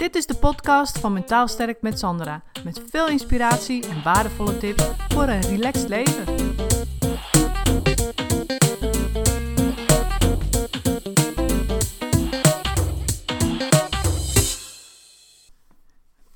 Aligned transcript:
Dit 0.00 0.14
is 0.14 0.26
de 0.26 0.34
podcast 0.34 0.98
van 0.98 1.12
Mentaal 1.12 1.48
Sterk 1.48 1.82
met 1.82 1.98
Sandra. 1.98 2.42
Met 2.64 2.82
veel 2.90 3.08
inspiratie 3.08 3.88
en 3.88 4.02
waardevolle 4.02 4.58
tips 4.58 4.90
voor 5.08 5.22
een 5.22 5.40
relaxed 5.40 5.88
leven. 5.88 6.24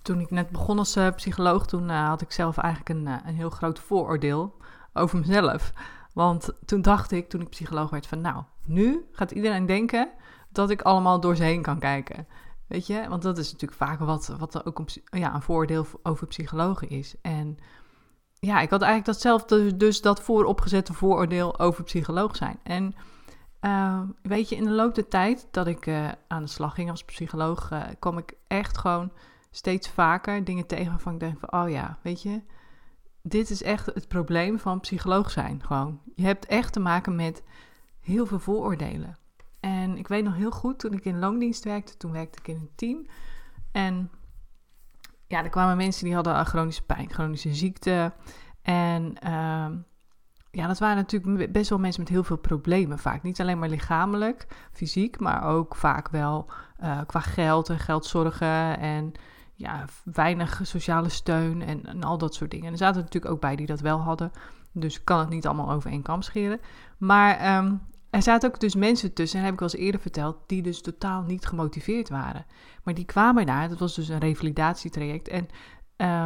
Toen 0.03 0.21
ik 0.21 0.31
net 0.31 0.51
begon 0.51 0.79
als 0.79 0.97
uh, 0.97 1.09
psycholoog, 1.17 1.67
toen 1.67 1.89
uh, 1.89 2.09
had 2.09 2.21
ik 2.21 2.33
zelf 2.33 2.59
eigenlijk 2.59 2.89
een, 2.89 3.07
uh, 3.07 3.17
een 3.25 3.35
heel 3.35 3.51
groot 3.51 3.79
vooroordeel 3.79 4.55
over 4.93 5.19
mezelf. 5.19 5.73
Want 6.13 6.51
toen 6.65 6.83
dacht 6.83 7.11
ik, 7.11 7.29
toen 7.29 7.41
ik 7.41 7.49
psycholoog 7.49 7.91
werd, 7.91 8.07
van 8.07 8.21
nou, 8.21 8.43
nu 8.65 9.09
gaat 9.13 9.31
iedereen 9.31 9.67
denken 9.67 10.11
dat 10.53 10.71
ik 10.71 10.83
allemaal 10.83 11.21
door 11.21 11.37
ze 11.37 11.43
heen 11.43 11.63
kan 11.63 11.79
kijken. 11.79 12.27
Weet 12.75 12.87
je, 12.87 13.09
want 13.09 13.23
dat 13.23 13.39
is 13.39 13.53
natuurlijk 13.53 13.81
vaak 13.81 13.99
wat, 13.99 14.35
wat 14.39 14.55
er 14.55 14.67
ook 14.67 14.79
een, 14.79 15.21
ja, 15.21 15.35
een 15.35 15.43
voordeel 15.43 15.87
over 16.03 16.27
psychologen 16.27 16.89
is. 16.89 17.15
En 17.23 17.59
ja, 18.39 18.61
ik 18.61 18.71
had 18.71 18.83
eigenlijk 18.83 19.05
datzelfde, 19.05 19.77
dus 19.77 20.01
dat 20.01 20.23
vooropgezette 20.23 20.93
vooroordeel 20.93 21.59
over 21.59 21.85
psycholoog 21.85 22.37
zijn. 22.37 22.59
En 22.63 22.95
uh, 23.61 24.01
weet 24.23 24.49
je, 24.49 24.57
in 24.57 24.65
de 24.65 24.71
loop 24.71 24.95
der 24.95 25.09
tijd 25.09 25.49
dat 25.51 25.67
ik 25.67 25.87
uh, 25.87 26.09
aan 26.29 26.43
de 26.43 26.49
slag 26.49 26.75
ging 26.75 26.91
als 26.91 27.05
psycholoog, 27.05 27.71
uh, 27.73 27.83
kwam 27.99 28.19
ik 28.19 28.35
echt 28.47 28.79
gewoon 28.79 29.13
steeds 29.51 29.89
vaker 29.89 30.45
dingen 30.45 30.67
tegen 30.67 30.91
waarvan 30.91 31.13
ik 31.13 31.21
denk 31.21 31.39
van, 31.39 31.63
oh 31.63 31.71
ja, 31.71 31.99
weet 32.03 32.23
je, 32.23 32.43
dit 33.23 33.51
is 33.51 33.63
echt 33.63 33.87
het 33.87 34.09
probleem 34.09 34.59
van 34.59 34.81
psycholoog 34.81 35.31
zijn. 35.31 35.63
Gewoon, 35.65 36.01
je 36.15 36.25
hebt 36.25 36.47
echt 36.47 36.73
te 36.73 36.81
maken 36.81 37.15
met 37.15 37.43
heel 38.01 38.27
veel 38.27 38.39
vooroordelen. 38.39 39.17
En 39.65 39.97
ik 39.99 40.09
weet 40.09 40.25
nog 40.25 40.35
heel 40.35 40.51
goed, 40.51 40.79
toen 40.79 40.93
ik 40.93 41.05
in 41.05 41.19
loondienst 41.19 41.65
werkte, 41.65 41.97
toen 41.97 42.13
werkte 42.13 42.39
ik 42.39 42.49
in 42.49 42.57
een 42.57 42.71
team. 42.75 43.07
En 43.73 44.11
ja, 45.27 45.45
er 45.45 45.51
kwamen 45.51 45.77
mensen 45.77 46.05
die 46.05 46.15
hadden 46.15 46.47
chronische 46.47 46.83
pijn, 46.83 47.11
chronische 47.11 47.55
ziekte. 47.55 48.13
En 48.63 49.17
uh, 49.27 49.67
ja, 50.51 50.67
dat 50.67 50.79
waren 50.79 50.97
natuurlijk 50.97 51.53
best 51.53 51.69
wel 51.69 51.79
mensen 51.79 52.03
met 52.03 52.11
heel 52.11 52.25
veel 52.25 52.37
problemen 52.37 52.99
vaak. 52.99 53.23
Niet 53.23 53.41
alleen 53.41 53.59
maar 53.59 53.69
lichamelijk, 53.69 54.47
fysiek, 54.73 55.21
maar 55.21 55.45
ook 55.45 55.75
vaak 55.75 56.09
wel 56.09 56.51
uh, 56.83 57.01
qua 57.07 57.21
geld 57.21 57.69
en 57.69 57.79
geldzorgen 57.79 58.79
en 58.79 59.13
ja, 59.55 59.85
weinig 60.05 60.61
sociale 60.63 61.09
steun 61.09 61.63
en, 61.63 62.03
al 62.03 62.19
dat 62.19 62.35
soort 62.35 62.51
dingen. 62.51 62.67
En 62.67 62.73
er 62.73 62.79
zaten 62.79 63.03
natuurlijk 63.03 63.33
ook 63.33 63.41
bij 63.41 63.57
die 63.57 63.67
dat 63.67 63.81
wel 63.81 63.99
hadden. 63.99 64.31
Dus 64.73 64.99
ik 64.99 65.05
kan 65.05 65.19
het 65.19 65.29
niet 65.29 65.47
allemaal 65.47 65.71
over 65.71 65.91
één 65.91 66.03
kam 66.03 66.23
scheren. 66.23 66.61
Maar 66.99 67.57
um, 67.57 67.81
er 68.15 68.23
zaten 68.23 68.49
ook 68.49 68.61
dus 68.61 68.75
mensen 68.75 69.13
tussen, 69.13 69.39
en 69.39 69.45
heb 69.45 69.55
ik 69.55 69.61
al 69.61 69.67
eens 69.67 69.77
eerder 69.77 70.01
verteld, 70.01 70.37
die 70.47 70.63
dus 70.63 70.81
totaal 70.81 71.23
niet 71.23 71.47
gemotiveerd 71.47 72.09
waren. 72.09 72.47
Maar 72.83 72.95
die 72.95 73.05
kwamen 73.05 73.47
daar, 73.47 73.69
dat 73.69 73.79
was 73.79 73.95
dus 73.95 74.09
een 74.09 74.19
revalidatietraject. 74.19 75.29
En 75.29 75.49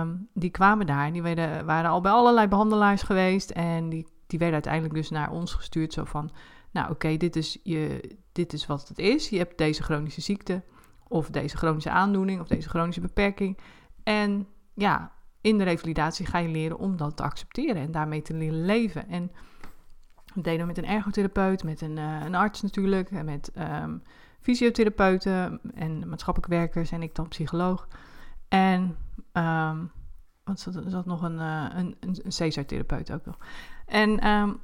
um, 0.00 0.28
die 0.34 0.50
kwamen 0.50 0.86
daar, 0.86 1.06
en 1.06 1.12
die 1.12 1.22
werden, 1.22 1.66
waren 1.66 1.90
al 1.90 2.00
bij 2.00 2.12
allerlei 2.12 2.48
behandelaars 2.48 3.02
geweest. 3.02 3.50
En 3.50 3.88
die, 3.88 4.06
die 4.26 4.38
werden 4.38 4.54
uiteindelijk 4.54 4.94
dus 4.94 5.10
naar 5.10 5.30
ons 5.30 5.54
gestuurd. 5.54 5.92
Zo 5.92 6.04
van, 6.04 6.30
nou 6.70 6.90
oké, 6.90 7.16
dit, 7.16 7.36
is 7.36 7.58
je, 7.62 8.16
dit 8.32 8.52
is 8.52 8.66
wat 8.66 8.88
het 8.88 8.98
is. 8.98 9.28
Je 9.28 9.38
hebt 9.38 9.58
deze 9.58 9.82
chronische 9.82 10.20
ziekte, 10.20 10.62
of 11.06 11.30
deze 11.30 11.56
chronische 11.56 11.90
aandoening, 11.90 12.40
of 12.40 12.48
deze 12.48 12.68
chronische 12.68 13.00
beperking. 13.00 13.58
En 14.02 14.46
ja, 14.74 15.12
in 15.40 15.58
de 15.58 15.64
revalidatie 15.64 16.26
ga 16.26 16.38
je 16.38 16.48
leren 16.48 16.78
om 16.78 16.96
dat 16.96 17.16
te 17.16 17.22
accepteren 17.22 17.82
en 17.82 17.92
daarmee 17.92 18.22
te 18.22 18.34
leren 18.34 18.64
leven. 18.64 19.08
En 19.08 19.30
deden 20.44 20.66
met 20.66 20.78
een 20.78 20.86
ergotherapeut, 20.86 21.64
met 21.64 21.80
een, 21.80 21.96
uh, 21.96 22.24
een 22.24 22.34
arts 22.34 22.62
natuurlijk, 22.62 23.10
en 23.10 23.24
met 23.24 23.52
um, 23.82 24.02
fysiotherapeuten 24.40 25.60
en 25.74 26.08
maatschappelijk 26.08 26.52
werkers 26.52 26.90
en 26.90 27.02
ik 27.02 27.14
dan 27.14 27.28
psycholoog. 27.28 27.88
En 28.48 28.96
um, 29.32 29.90
wat 30.44 30.60
zat, 30.60 30.82
zat 30.86 31.06
nog 31.06 31.22
een, 31.22 31.36
uh, 31.36 31.64
een, 31.74 31.96
een, 32.00 32.32
Cesar-therapeut 32.32 33.12
ook 33.12 33.24
nog. 33.24 33.38
En 33.86 34.10
um, 34.10 34.60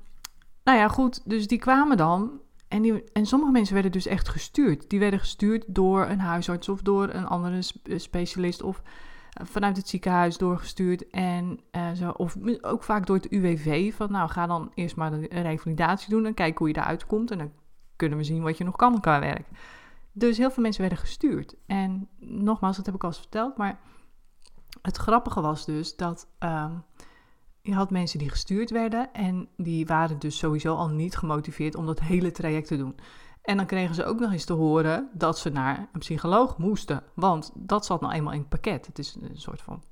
nou 0.65 0.79
ja, 0.79 0.89
goed, 0.89 1.31
dus 1.31 1.47
die 1.47 1.59
kwamen 1.59 1.97
dan. 1.97 2.41
En, 2.69 2.83
die, 2.83 3.05
en 3.13 3.27
sommige 3.27 3.53
mensen 3.53 3.75
werden 3.75 3.93
dus 3.93 4.07
echt 4.07 4.29
gestuurd. 4.29 4.91
Die 4.91 4.99
werden 4.99 5.19
gestuurd 5.19 5.65
door 5.67 6.07
een 6.07 6.21
huisarts 6.21 6.69
of 6.69 6.83
door 6.83 7.09
een 7.09 7.27
andere 7.27 7.63
specialist 7.97 8.63
of 8.63 8.83
vanuit 9.35 9.77
het 9.77 9.89
ziekenhuis 9.89 10.39
doorgestuurd. 10.39 11.11
En, 11.11 11.61
uh, 11.73 11.93
zo, 11.93 12.11
of 12.11 12.37
ook 12.61 12.83
vaak 12.83 13.07
door 13.07 13.17
het 13.17 13.31
UWV. 13.31 13.95
Van 13.95 14.13
nou, 14.13 14.31
ga 14.31 14.47
dan 14.47 14.71
eerst 14.75 14.97
maar 14.97 15.13
een 15.13 15.43
revalidatie 15.43 16.11
doen 16.11 16.27
en 16.27 16.35
kijk 16.35 16.59
hoe 16.59 16.69
je 16.69 16.77
eruit 16.77 17.07
komt. 17.07 17.31
En 17.31 17.39
dan 17.39 17.53
kunnen 17.97 18.19
we 18.19 18.25
zien 18.25 18.43
wat 18.43 18.59
je 18.59 18.65
nog 18.65 18.77
kan 18.77 19.01
qua 19.01 19.21
werk. 19.21 19.47
Dus 20.13 20.39
heel 20.39 20.51
veel 20.51 20.63
mensen 20.63 20.81
werden 20.81 20.99
gestuurd. 20.99 21.57
En 21.67 22.09
nogmaals, 22.19 22.77
dat 22.77 22.87
heb 22.87 22.95
ik 22.95 23.03
al 23.03 23.09
eens 23.09 23.19
verteld. 23.19 23.57
Maar 23.57 23.79
het 24.83 24.97
grappige 24.97 25.41
was 25.41 25.65
dus 25.65 25.97
dat 25.97 26.29
um, 26.39 26.85
je 27.61 27.75
had 27.75 27.91
mensen 27.91 28.19
die 28.19 28.31
gestuurd 28.31 28.71
werden. 28.71 29.13
En 29.13 29.49
die 29.57 29.87
waren 29.87 30.19
dus 30.19 30.39
sowieso 30.39 30.75
al 30.75 30.89
niet 30.89 31.17
gemotiveerd 31.17 31.75
om 31.75 31.87
dat 31.87 32.01
hele 32.01 32.31
traject 32.31 32.67
te 32.67 32.77
doen. 32.77 32.97
En 33.45 33.57
dan 33.57 33.67
kregen 33.67 33.95
ze 33.95 34.05
ook 34.05 34.21
nog 34.21 34.33
eens 34.33 34.45
te 34.45 34.53
horen 34.53 35.09
dat 35.13 35.39
ze 35.39 35.51
naar 35.51 35.89
een 35.93 36.01
psycholoog 36.01 36.59
moesten. 36.59 37.03
Want 37.15 37.53
dat 37.55 37.87
zat 37.87 38.01
nou 38.01 38.13
eenmaal 38.13 38.33
in 38.33 38.39
het 38.39 38.49
pakket. 38.49 38.87
Het 38.87 38.99
is 38.99 39.17
een 39.21 39.41
soort 39.41 39.63
van 39.63 39.83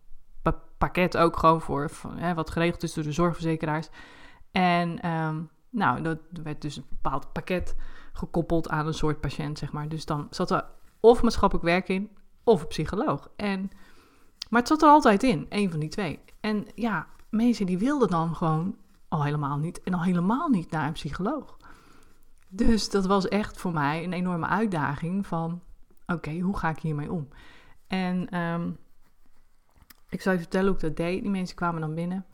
pa 0.42 0.62
pakket 0.78 1.16
ook 1.16 1.36
gewoon 1.36 1.60
voor 1.60 1.90
van, 1.90 2.16
hè, 2.18 2.34
wat 2.34 2.50
geregeld 2.50 2.82
is 2.82 2.94
door 2.94 3.04
de 3.04 3.12
zorgverzekeraars. 3.12 3.88
En 4.50 5.10
um, 5.10 5.50
nou, 5.70 6.02
dat 6.02 6.18
werd 6.42 6.62
dus 6.62 6.76
een 6.76 6.86
bepaald 6.88 7.32
pakket 7.32 7.76
gekoppeld 8.12 8.68
aan 8.68 8.86
een 8.86 8.94
soort 8.94 9.20
patiënt, 9.20 9.58
zeg 9.58 9.72
maar. 9.72 9.88
Dus 9.88 10.04
dan 10.04 10.26
zat 10.30 10.50
er 10.50 10.64
of 11.00 11.22
maatschappelijk 11.22 11.66
werk 11.66 11.88
in, 11.88 12.10
of 12.44 12.60
een 12.60 12.66
psycholoog. 12.66 13.30
En, 13.36 13.70
maar 14.50 14.60
het 14.60 14.68
zat 14.68 14.82
er 14.82 14.88
altijd 14.88 15.22
in, 15.22 15.46
een 15.48 15.70
van 15.70 15.80
die 15.80 15.88
twee. 15.88 16.18
En 16.40 16.66
ja, 16.74 17.06
mensen 17.28 17.66
die 17.66 17.78
wilden 17.78 18.08
dan 18.08 18.36
gewoon 18.36 18.76
al 19.08 19.24
helemaal 19.24 19.56
niet. 19.56 19.82
En 19.82 19.94
al 19.94 20.02
helemaal 20.02 20.48
niet 20.48 20.70
naar 20.70 20.86
een 20.86 20.92
psycholoog. 20.92 21.56
Dus 22.54 22.90
dat 22.90 23.06
was 23.06 23.28
echt 23.28 23.56
voor 23.56 23.72
mij 23.72 24.04
een 24.04 24.12
enorme 24.12 24.46
uitdaging 24.46 25.26
van, 25.26 25.60
oké, 26.06 26.38
hoe 26.38 26.56
ga 26.56 26.68
ik 26.68 26.78
hiermee 26.78 27.12
om? 27.12 27.28
En 27.86 28.38
um, 28.38 28.78
ik 30.08 30.20
zal 30.20 30.32
je 30.32 30.38
vertellen 30.38 30.66
hoe 30.66 30.74
ik 30.74 30.82
dat 30.82 30.96
deed. 30.96 31.22
Die 31.22 31.30
mensen 31.30 31.56
kwamen 31.56 31.80
dan 31.80 31.94
binnen 31.94 32.26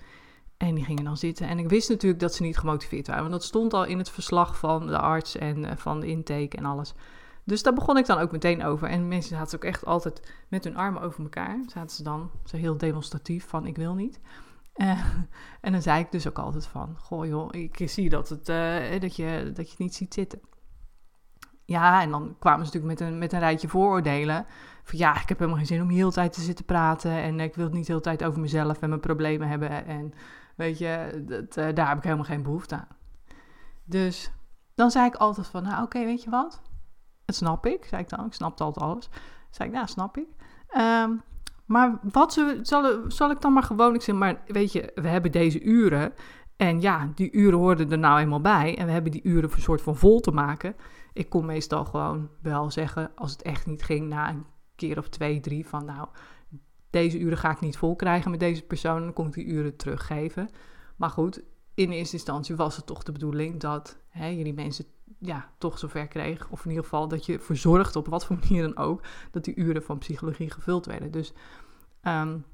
en 0.57 0.75
die 0.75 0.85
gingen 0.85 1.05
dan 1.05 1.17
zitten. 1.17 1.49
En 1.49 1.59
ik 1.59 1.69
wist 1.69 1.89
natuurlijk 1.89 2.21
dat 2.21 2.35
ze 2.35 2.43
niet 2.43 2.59
gemotiveerd 2.59 3.07
waren, 3.07 3.23
want 3.23 3.35
dat 3.35 3.45
stond 3.45 3.75
al 3.75 3.85
in 3.85 3.99
het 3.99 4.11
verslag 4.11 4.59
van 4.59 4.87
de 4.87 4.99
arts 4.99 5.37
en 5.37 5.59
uh, 5.59 5.71
van 5.77 6.01
de 6.01 6.07
intake 6.07 6.57
en 6.57 6.65
alles. 6.65 6.95
Dus 7.45 7.63
daar 7.63 7.75
begon 7.75 7.97
ik 7.97 8.07
dan 8.07 8.19
ook 8.19 8.33
meteen 8.33 8.65
over. 8.65 8.89
En 8.89 9.09
mensen 9.09 9.37
zaten 9.37 9.59
ook 9.59 9.65
echt 9.65 9.85
altijd 9.85 10.33
met 10.49 10.65
hun 10.65 10.77
armen 10.77 11.03
over 11.03 11.23
elkaar. 11.23 11.61
Zaten 11.67 11.97
ze 11.97 12.03
dan 12.03 12.31
zo 12.45 12.57
heel 12.57 12.77
demonstratief 12.77 13.49
van, 13.49 13.67
ik 13.67 13.77
wil 13.77 13.95
niet. 13.95 14.21
Uh, 14.79 15.05
en 15.61 15.73
dan 15.73 15.83
zei 15.83 16.01
ik 16.01 16.13
dus 16.13 16.29
ook 16.29 16.39
altijd 16.39 16.67
van, 16.67 16.97
goh 16.99 17.27
joh, 17.27 17.49
ik 17.51 17.83
zie 17.85 18.09
dat, 18.09 18.29
het, 18.29 18.49
uh, 18.49 19.01
dat, 19.01 19.17
je, 19.17 19.51
dat 19.55 19.65
je 19.65 19.71
het 19.71 19.79
niet 19.79 19.95
ziet 19.95 20.15
zitten. 20.15 20.41
Ja, 21.65 22.03
en 22.03 22.11
dan 22.11 22.37
kwamen 22.39 22.67
ze 22.67 22.73
natuurlijk 22.73 23.01
met 23.01 23.11
een, 23.11 23.19
met 23.19 23.33
een 23.33 23.39
rijtje 23.39 23.69
vooroordelen. 23.69 24.47
Van 24.83 24.99
ja, 24.99 25.21
ik 25.21 25.29
heb 25.29 25.39
helemaal 25.39 25.59
geen 25.59 25.67
zin 25.67 25.83
om 25.83 25.89
de 25.89 25.95
hele 25.95 26.13
tijd 26.13 26.33
te 26.33 26.41
zitten 26.41 26.65
praten. 26.65 27.11
En 27.11 27.41
ik 27.41 27.55
wil 27.55 27.69
niet 27.69 27.87
de 27.87 27.93
hele 27.93 28.05
tijd 28.05 28.25
over 28.25 28.41
mezelf 28.41 28.81
en 28.81 28.89
mijn 28.89 29.01
problemen 29.01 29.49
hebben. 29.49 29.87
En 29.87 30.13
weet 30.57 30.79
je, 30.79 31.23
dat, 31.27 31.57
uh, 31.57 31.75
daar 31.75 31.89
heb 31.89 31.97
ik 31.97 32.03
helemaal 32.03 32.25
geen 32.25 32.43
behoefte 32.43 32.75
aan. 32.75 32.97
Dus 33.85 34.33
dan 34.75 34.91
zei 34.91 35.07
ik 35.07 35.15
altijd 35.15 35.47
van, 35.47 35.63
nou 35.63 35.83
oké, 35.83 36.05
weet 36.05 36.23
je 36.23 36.31
wat? 36.31 36.63
Dat 37.25 37.37
snap 37.37 37.67
ik, 37.67 37.85
zei 37.85 38.03
ik 38.03 38.09
dan. 38.09 38.27
Ik 38.27 38.33
snapte 38.33 38.65
altijd 38.65 38.85
alles. 38.85 39.09
zei 39.51 39.69
ik, 39.69 39.75
nou, 39.75 39.87
snap 39.87 40.17
ik. 40.17 40.29
Um, 40.77 41.23
maar 41.69 41.99
wat 42.03 42.33
zal, 42.63 43.01
zal 43.09 43.31
ik 43.31 43.41
dan 43.41 43.53
maar 43.53 43.63
gewoon, 43.63 43.95
ik 43.95 44.03
zeg 44.03 44.15
maar, 44.15 44.43
weet 44.47 44.73
je, 44.73 44.93
we 44.95 45.09
hebben 45.09 45.33
deze 45.33 45.63
uren. 45.63 46.13
En 46.57 46.81
ja, 46.81 47.13
die 47.15 47.33
uren 47.33 47.59
hoorden 47.59 47.91
er 47.91 47.99
nou 47.99 48.21
eenmaal 48.21 48.41
bij. 48.41 48.79
En 48.79 48.87
we 48.87 48.93
hebben 48.93 49.13
die 49.13 49.23
uren 49.23 49.51
een 49.53 49.61
soort 49.61 49.83
van 49.83 49.97
vol 49.97 50.21
te 50.21 50.31
maken. 50.31 50.77
Ik 51.13 51.29
kon 51.29 51.47
meestal 51.47 51.85
gewoon 51.85 52.29
wel 52.43 52.71
zeggen, 52.71 53.11
als 53.15 53.33
het 53.33 53.43
echt 53.43 53.67
niet 53.67 53.83
ging, 53.83 54.09
na 54.09 54.31
een 54.31 54.45
keer 54.75 54.99
of 54.99 55.09
twee, 55.09 55.41
drie, 55.41 55.67
van 55.67 55.85
nou, 55.85 56.09
deze 56.91 57.19
uren 57.19 57.39
ga 57.39 57.51
ik 57.51 57.61
niet 57.61 57.77
vol 57.77 57.97
krijgen 57.97 58.31
met 58.31 58.41
deze 58.41 58.63
persoon. 58.63 59.03
Dan 59.03 59.13
kon 59.13 59.27
ik 59.27 59.33
die 59.33 59.47
uren 59.47 59.77
teruggeven. 59.77 60.49
Maar 60.97 61.11
goed, 61.11 61.43
in 61.75 61.91
eerste 61.91 62.17
instantie 62.17 62.57
was 62.57 62.77
het 62.77 62.87
toch 62.87 63.03
de 63.03 63.13
bedoeling 63.13 63.61
dat 63.61 63.99
hè, 64.09 64.27
je 64.27 64.45
die 64.45 64.55
mensen 64.55 64.85
ja, 65.19 65.51
toch 65.59 65.79
zover 65.79 66.09
kreeg. 66.09 66.49
Of 66.51 66.65
in 66.65 66.71
ieder 66.71 66.85
geval 66.85 67.09
dat 67.09 67.27
je 67.27 67.41
verzorgd 67.41 67.97
op 67.97 68.07
wat 68.07 68.25
voor 68.25 68.39
manier 68.41 68.63
dan 68.63 68.77
ook, 68.77 69.03
dat 69.31 69.45
die 69.45 69.57
uren 69.57 69.83
van 69.83 69.99
psychologie 69.99 70.51
gevuld 70.51 70.87
werden. 70.87 71.11
Dus, 71.11 71.33
um, 72.03 72.45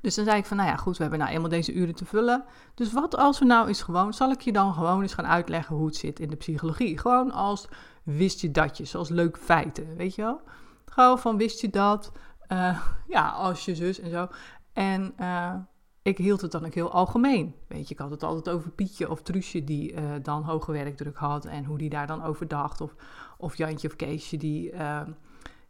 dus 0.00 0.14
dan 0.14 0.24
zei 0.24 0.38
ik 0.38 0.46
van, 0.46 0.56
nou 0.56 0.68
ja, 0.68 0.76
goed, 0.76 0.96
we 0.96 1.02
hebben 1.02 1.20
nou 1.20 1.32
eenmaal 1.32 1.50
deze 1.50 1.72
uren 1.72 1.94
te 1.94 2.04
vullen. 2.04 2.44
Dus 2.74 2.92
wat 2.92 3.16
als 3.16 3.38
we 3.38 3.44
nou 3.44 3.68
eens 3.68 3.82
gewoon, 3.82 4.14
zal 4.14 4.30
ik 4.30 4.40
je 4.40 4.52
dan 4.52 4.74
gewoon 4.74 5.02
eens 5.02 5.14
gaan 5.14 5.26
uitleggen 5.26 5.76
hoe 5.76 5.86
het 5.86 5.96
zit 5.96 6.20
in 6.20 6.30
de 6.30 6.36
psychologie? 6.36 6.98
Gewoon 6.98 7.32
als 7.32 7.68
wist 8.02 8.40
je 8.40 8.50
datje, 8.50 8.84
zoals 8.84 9.08
leuke 9.08 9.38
feiten, 9.38 9.96
weet 9.96 10.14
je 10.14 10.22
wel? 10.22 10.40
Gewoon 10.84 11.18
van 11.18 11.36
wist 11.36 11.60
je 11.60 11.70
dat, 11.70 12.12
uh, 12.48 12.82
ja, 13.06 13.28
als 13.28 13.64
je 13.64 13.74
zus 13.74 14.00
en 14.00 14.10
zo. 14.10 14.28
En 14.72 15.14
uh, 15.20 15.54
ik 16.06 16.18
hield 16.18 16.40
het 16.40 16.52
dan 16.52 16.64
ook 16.64 16.74
heel 16.74 16.92
algemeen. 16.92 17.54
Weet 17.68 17.88
je, 17.88 17.94
ik 17.94 18.00
had 18.00 18.10
het 18.10 18.22
altijd 18.22 18.56
over 18.56 18.70
Pietje 18.70 19.10
of 19.10 19.22
Truusje 19.22 19.64
die 19.64 19.92
uh, 19.92 20.00
dan 20.22 20.42
hoge 20.42 20.72
werkdruk 20.72 21.16
had 21.16 21.44
en 21.44 21.64
hoe 21.64 21.78
die 21.78 21.88
daar 21.88 22.06
dan 22.06 22.24
over 22.24 22.48
dacht. 22.48 22.80
Of, 22.80 22.94
of 23.38 23.56
Jantje 23.56 23.88
of 23.88 23.96
Keesje 23.96 24.36
die 24.36 24.72
uh, 24.72 25.00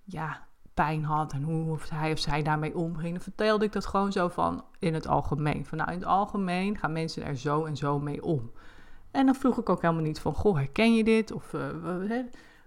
ja, 0.05 0.47
pijn 0.75 1.05
had 1.05 1.33
en 1.33 1.43
hoe 1.43 1.79
hij 1.89 2.13
of 2.13 2.19
zij 2.19 2.43
daarmee 2.43 2.77
omging, 2.77 3.13
dan 3.13 3.23
vertelde 3.23 3.65
ik 3.65 3.73
dat 3.73 3.87
gewoon 3.87 4.13
zo 4.13 4.29
van 4.29 4.65
in 4.79 4.95
het 4.95 5.07
algemeen. 5.07 5.67
Van 5.67 5.79
nou, 5.79 5.91
in 5.91 5.99
het 5.99 6.07
algemeen 6.07 6.79
gaan 6.79 6.93
mensen 6.93 7.25
er 7.25 7.37
zo 7.37 7.65
en 7.65 7.77
zo 7.77 7.99
mee 7.99 8.23
om. 8.23 8.51
En 9.11 9.27
dan 9.27 9.35
vroeg 9.35 9.59
ik 9.59 9.69
ook 9.69 9.83
helemaal 9.83 10.03
niet 10.03 10.21
van, 10.21 10.35
goh, 10.35 10.57
herken 10.57 10.95
je 10.95 11.05
dit? 11.05 11.33
Of, 11.33 11.53
uh, 11.53 12.21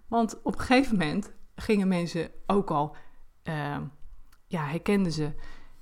want 0.08 0.42
op 0.44 0.54
een 0.54 0.60
gegeven 0.60 0.98
moment 0.98 1.34
gingen 1.56 1.88
mensen 1.88 2.30
ook 2.48 2.72
al, 2.72 2.96
uh, 3.44 3.78
ja, 4.48 4.66
herkenden 4.66 5.12
ze 5.12 5.32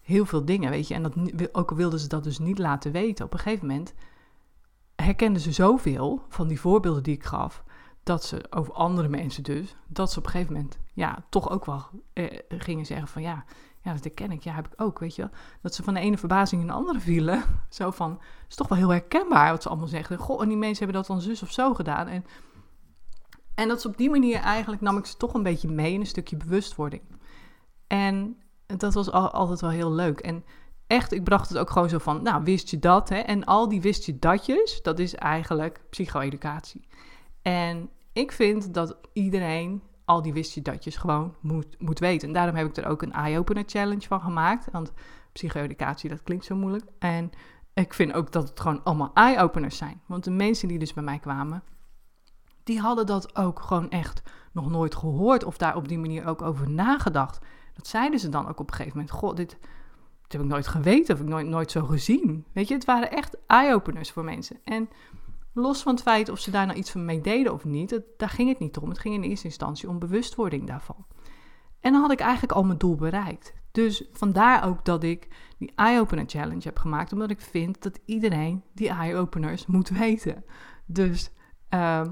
heel 0.08 0.26
veel 0.26 0.46
dingen, 0.46 0.70
weet 0.70 0.88
je. 0.88 0.94
En 0.94 1.04
dat, 1.04 1.16
ook 1.56 1.72
wilden 1.72 2.00
ze 2.00 2.08
dat 2.08 2.24
dus 2.24 2.40
niet 2.40 2.58
laten 2.58 2.92
weten, 2.92 3.26
op 3.26 3.34
een 3.34 3.40
gegeven 3.40 3.68
moment 3.68 3.94
herkenden 4.96 5.42
ze 5.42 5.52
zoveel 5.52 6.22
van 6.30 6.48
die 6.48 6.60
voorbeelden 6.60 7.04
die 7.04 7.16
ik 7.16 7.24
gaf, 7.24 7.64
dat 8.04 8.24
ze 8.24 8.46
over 8.50 8.74
andere 8.74 9.08
mensen 9.08 9.44
dus, 9.44 9.76
dat 9.88 10.12
ze 10.12 10.20
op 10.20 10.26
een 10.26 10.32
gegeven 10.32 10.54
moment, 10.54 10.80
ja, 10.94 11.26
toch 11.30 11.50
ook 11.50 11.66
wel 11.66 11.86
eh, 12.14 12.40
gingen 12.48 12.86
zeggen 12.86 13.08
van, 13.08 13.22
ja, 13.22 13.46
ja, 13.82 13.94
dat 13.94 14.14
ken 14.14 14.32
ik, 14.32 14.44
ja, 14.44 14.54
heb 14.54 14.68
ik 14.68 14.82
ook, 14.82 15.00
weet 15.00 15.16
je. 15.16 15.30
Dat 15.62 15.76
ze 15.76 15.84
van 15.84 15.94
de 15.94 16.00
ene 16.00 16.18
verbazing 16.18 16.62
in 16.62 16.68
de 16.68 16.74
andere 16.74 17.00
vielen. 17.00 17.44
Zo 17.70 17.92
van, 17.92 18.12
het 18.12 18.50
is 18.50 18.56
toch 18.56 18.68
wel 18.68 18.78
heel 18.78 18.90
herkenbaar 18.90 19.52
wat 19.52 19.62
ze 19.62 19.70
allemaal 19.70 19.88
zeggen. 19.88 20.18
Goh, 20.18 20.42
en 20.42 20.48
die 20.48 20.58
mensen 20.58 20.84
hebben 20.84 20.96
dat 20.96 21.08
dan 21.08 21.22
zus 21.22 21.44
of 21.44 21.52
zo 21.52 21.74
gedaan. 21.74 22.08
En, 22.08 22.26
en 23.56 23.68
dat 23.68 23.78
is 23.78 23.86
op 23.86 23.98
die 23.98 24.10
manier 24.10 24.40
eigenlijk, 24.40 24.82
nam 24.82 24.98
ik 24.98 25.06
ze 25.06 25.18
toch 25.18 25.34
een 25.34 25.44
beetje 25.44 25.70
mee 25.70 25.94
in 25.94 26.00
een 26.00 26.06
stukje 26.06 26.38
bewustwording. 26.38 27.02
En 27.88 28.38
dat 28.68 28.94
was 28.94 29.12
al, 29.12 29.32
altijd 29.32 29.62
wel 29.62 29.70
heel 29.70 29.92
leuk. 29.92 30.20
En 30.20 30.44
echt, 30.88 31.12
ik 31.12 31.24
bracht 31.24 31.50
het 31.50 31.58
ook 31.58 31.70
gewoon 31.70 31.90
zo 31.90 31.98
van, 31.98 32.22
nou, 32.22 32.44
wist 32.44 32.70
je 32.70 32.80
dat? 32.80 33.10
Hè? 33.10 33.18
En 33.18 33.44
al 33.46 33.70
die 33.70 33.82
wist 33.82 34.06
je 34.06 34.20
datjes, 34.20 34.82
dat 34.82 35.00
is 35.00 35.16
eigenlijk 35.16 35.82
psycho-educatie. 35.90 36.88
En 37.42 37.90
ik 38.14 38.32
vind 38.32 38.74
dat 38.74 38.98
iedereen 39.14 39.82
al 40.06 40.22
die 40.22 40.34
wist 40.34 40.54
je 40.54 40.62
datjes 40.62 40.98
gewoon 40.98 41.36
moet, 41.42 41.76
moet 41.80 42.00
weten. 42.00 42.28
En 42.28 42.34
daarom 42.34 42.56
heb 42.56 42.68
ik 42.68 42.78
er 42.78 42.86
ook 42.86 43.02
een 43.02 43.14
eye-opener 43.14 43.64
challenge 43.66 44.08
van 44.08 44.22
gemaakt. 44.22 44.68
Want 44.72 44.94
psycho-educatie, 45.32 46.10
dat 46.10 46.24
klinkt 46.24 46.46
zo 46.46 46.56
moeilijk. 46.56 46.86
En 47.00 47.32
ik 47.74 47.94
vind 47.94 48.14
ook 48.14 48.32
dat 48.32 48.50
het 48.50 48.60
gewoon 48.60 48.84
allemaal 48.84 49.12
eye-openers 49.14 49.78
zijn. 49.78 50.02
Want 50.06 50.24
de 50.24 50.32
mensen 50.32 50.68
die 50.68 50.80
dus 50.80 50.94
bij 50.94 51.04
mij 51.04 51.20
kwamen, 51.20 51.64
die 52.64 52.80
hadden 52.80 53.06
dat 53.06 53.36
ook 53.36 53.60
gewoon 53.60 53.90
echt 53.90 54.22
nog 54.52 54.70
nooit 54.70 54.96
gehoord. 54.96 55.44
Of 55.44 55.58
daar 55.58 55.76
op 55.76 55.88
die 55.88 56.00
manier 56.00 56.26
ook 56.26 56.42
over 56.42 56.70
nagedacht. 56.70 57.40
Dat 57.78 57.88
zeiden 57.88 58.20
ze 58.20 58.30
dan 58.30 58.48
ook 58.48 58.60
op 58.60 58.68
een 58.70 58.76
gegeven 58.76 58.98
moment. 58.98 59.16
God, 59.16 59.38
dit, 59.38 59.58
heb 60.28 60.42
ik 60.42 60.48
nooit 60.48 60.68
geweten 60.68 61.16
of 61.16 61.22
ik 61.22 61.28
nooit, 61.28 61.48
nooit 61.48 61.72
zo 61.72 61.86
gezien. 61.86 62.46
Weet 62.54 62.68
je, 62.68 62.74
het 62.74 62.86
waren 62.86 63.12
echt 63.12 63.38
eye-openers 63.48 64.12
voor 64.12 64.24
mensen. 64.24 64.60
En 64.64 64.90
los 65.54 65.82
van 65.82 65.94
het 65.94 66.02
feit 66.02 66.30
of 66.30 66.40
ze 66.40 66.52
daar 66.52 66.66
nou 66.66 66.78
iets 66.78 66.92
van 66.92 67.06
mee 67.06 67.22
deden 67.22 67.54
of 67.54 67.66
niet, 67.66 68.02
daar 68.18 68.30
ging 68.30 68.50
het 68.50 68.60
niet 68.60 68.78
om. 68.78 68.90
Het 68.90 69.00
ging 69.00 69.16
in 69.16 69.24
eerste 69.24 69.46
instantie 69.46 69.90
om 69.90 70.00
bewustwording 70.00 70.68
daarvan. 70.68 71.06
En 71.80 71.92
dan 71.92 72.02
had 72.02 72.12
ik 72.12 72.20
eigenlijk 72.20 72.52
al 72.52 72.64
mijn 72.64 72.78
doel 72.78 72.96
bereikt. 72.96 73.54
Dus 73.72 74.04
vandaar 74.12 74.66
ook 74.66 74.86
dat 74.86 75.04
ik 75.04 75.28
die 75.58 75.72
Eye-Opener 75.76 76.26
Challenge 76.28 76.64
heb 76.64 76.78
gemaakt, 76.78 77.14
omdat 77.14 77.30
ik 77.30 77.42
vind 77.42 77.82
dat 77.82 78.00
iedereen 78.06 78.64
die 78.74 78.90
eye-openers 78.90 79.66
moet 79.66 79.90
weten. 79.90 80.44
Dus 80.86 81.32
ehm, 81.70 82.12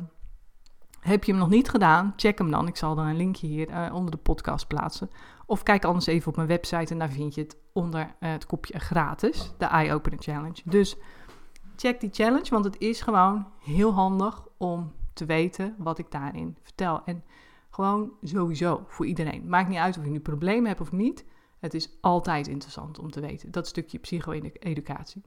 heb 1.05 1.23
je 1.23 1.31
hem 1.31 1.41
nog 1.41 1.49
niet 1.49 1.69
gedaan, 1.69 2.13
check 2.15 2.37
hem 2.37 2.51
dan. 2.51 2.67
Ik 2.67 2.75
zal 2.75 2.95
dan 2.95 3.05
een 3.05 3.15
linkje 3.15 3.47
hier 3.47 3.69
uh, 3.69 3.93
onder 3.93 4.11
de 4.11 4.17
podcast 4.17 4.67
plaatsen. 4.67 5.09
Of 5.45 5.63
kijk 5.63 5.85
anders 5.85 6.05
even 6.05 6.27
op 6.27 6.35
mijn 6.35 6.47
website 6.47 6.93
en 6.93 6.99
daar 6.99 7.09
vind 7.09 7.35
je 7.35 7.41
het 7.41 7.57
onder 7.73 8.01
uh, 8.01 8.09
het 8.31 8.45
kopje 8.45 8.79
gratis, 8.79 9.53
de 9.57 9.65
Eye 9.65 9.93
Opener 9.93 10.19
Challenge. 10.21 10.61
Dus 10.65 10.97
check 11.75 11.99
die 11.99 12.09
challenge, 12.13 12.49
want 12.49 12.65
het 12.65 12.79
is 12.79 13.01
gewoon 13.01 13.47
heel 13.59 13.93
handig 13.93 14.43
om 14.57 14.93
te 15.13 15.25
weten 15.25 15.75
wat 15.77 15.97
ik 15.97 16.11
daarin 16.11 16.57
vertel. 16.61 17.01
En 17.05 17.23
gewoon 17.69 18.11
sowieso 18.21 18.83
voor 18.87 19.05
iedereen. 19.05 19.49
Maakt 19.49 19.69
niet 19.69 19.77
uit 19.77 19.97
of 19.97 20.03
je 20.03 20.09
nu 20.09 20.19
problemen 20.19 20.67
hebt 20.67 20.81
of 20.81 20.91
niet. 20.91 21.25
Het 21.59 21.73
is 21.73 21.97
altijd 22.01 22.47
interessant 22.47 22.99
om 22.99 23.11
te 23.11 23.19
weten. 23.19 23.51
Dat 23.51 23.67
stukje 23.67 23.99
psycho-educatie. 23.99 25.21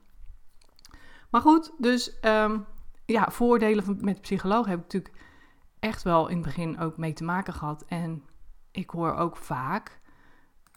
Maar 1.29 1.41
goed, 1.41 1.71
dus 1.77 2.17
um, 2.21 2.65
ja, 3.05 3.27
voordelen 3.31 3.83
van, 3.83 3.97
met 4.01 4.21
psychologen 4.21 4.69
heb 4.69 4.79
ik 4.79 4.83
natuurlijk 4.83 5.15
echt 5.79 6.03
wel 6.03 6.27
in 6.27 6.35
het 6.35 6.45
begin 6.45 6.79
ook 6.79 6.97
mee 6.97 7.13
te 7.13 7.23
maken 7.23 7.53
gehad. 7.53 7.85
En 7.85 8.23
ik 8.71 8.89
hoor 8.89 9.13
ook 9.13 9.37
vaak, 9.37 10.01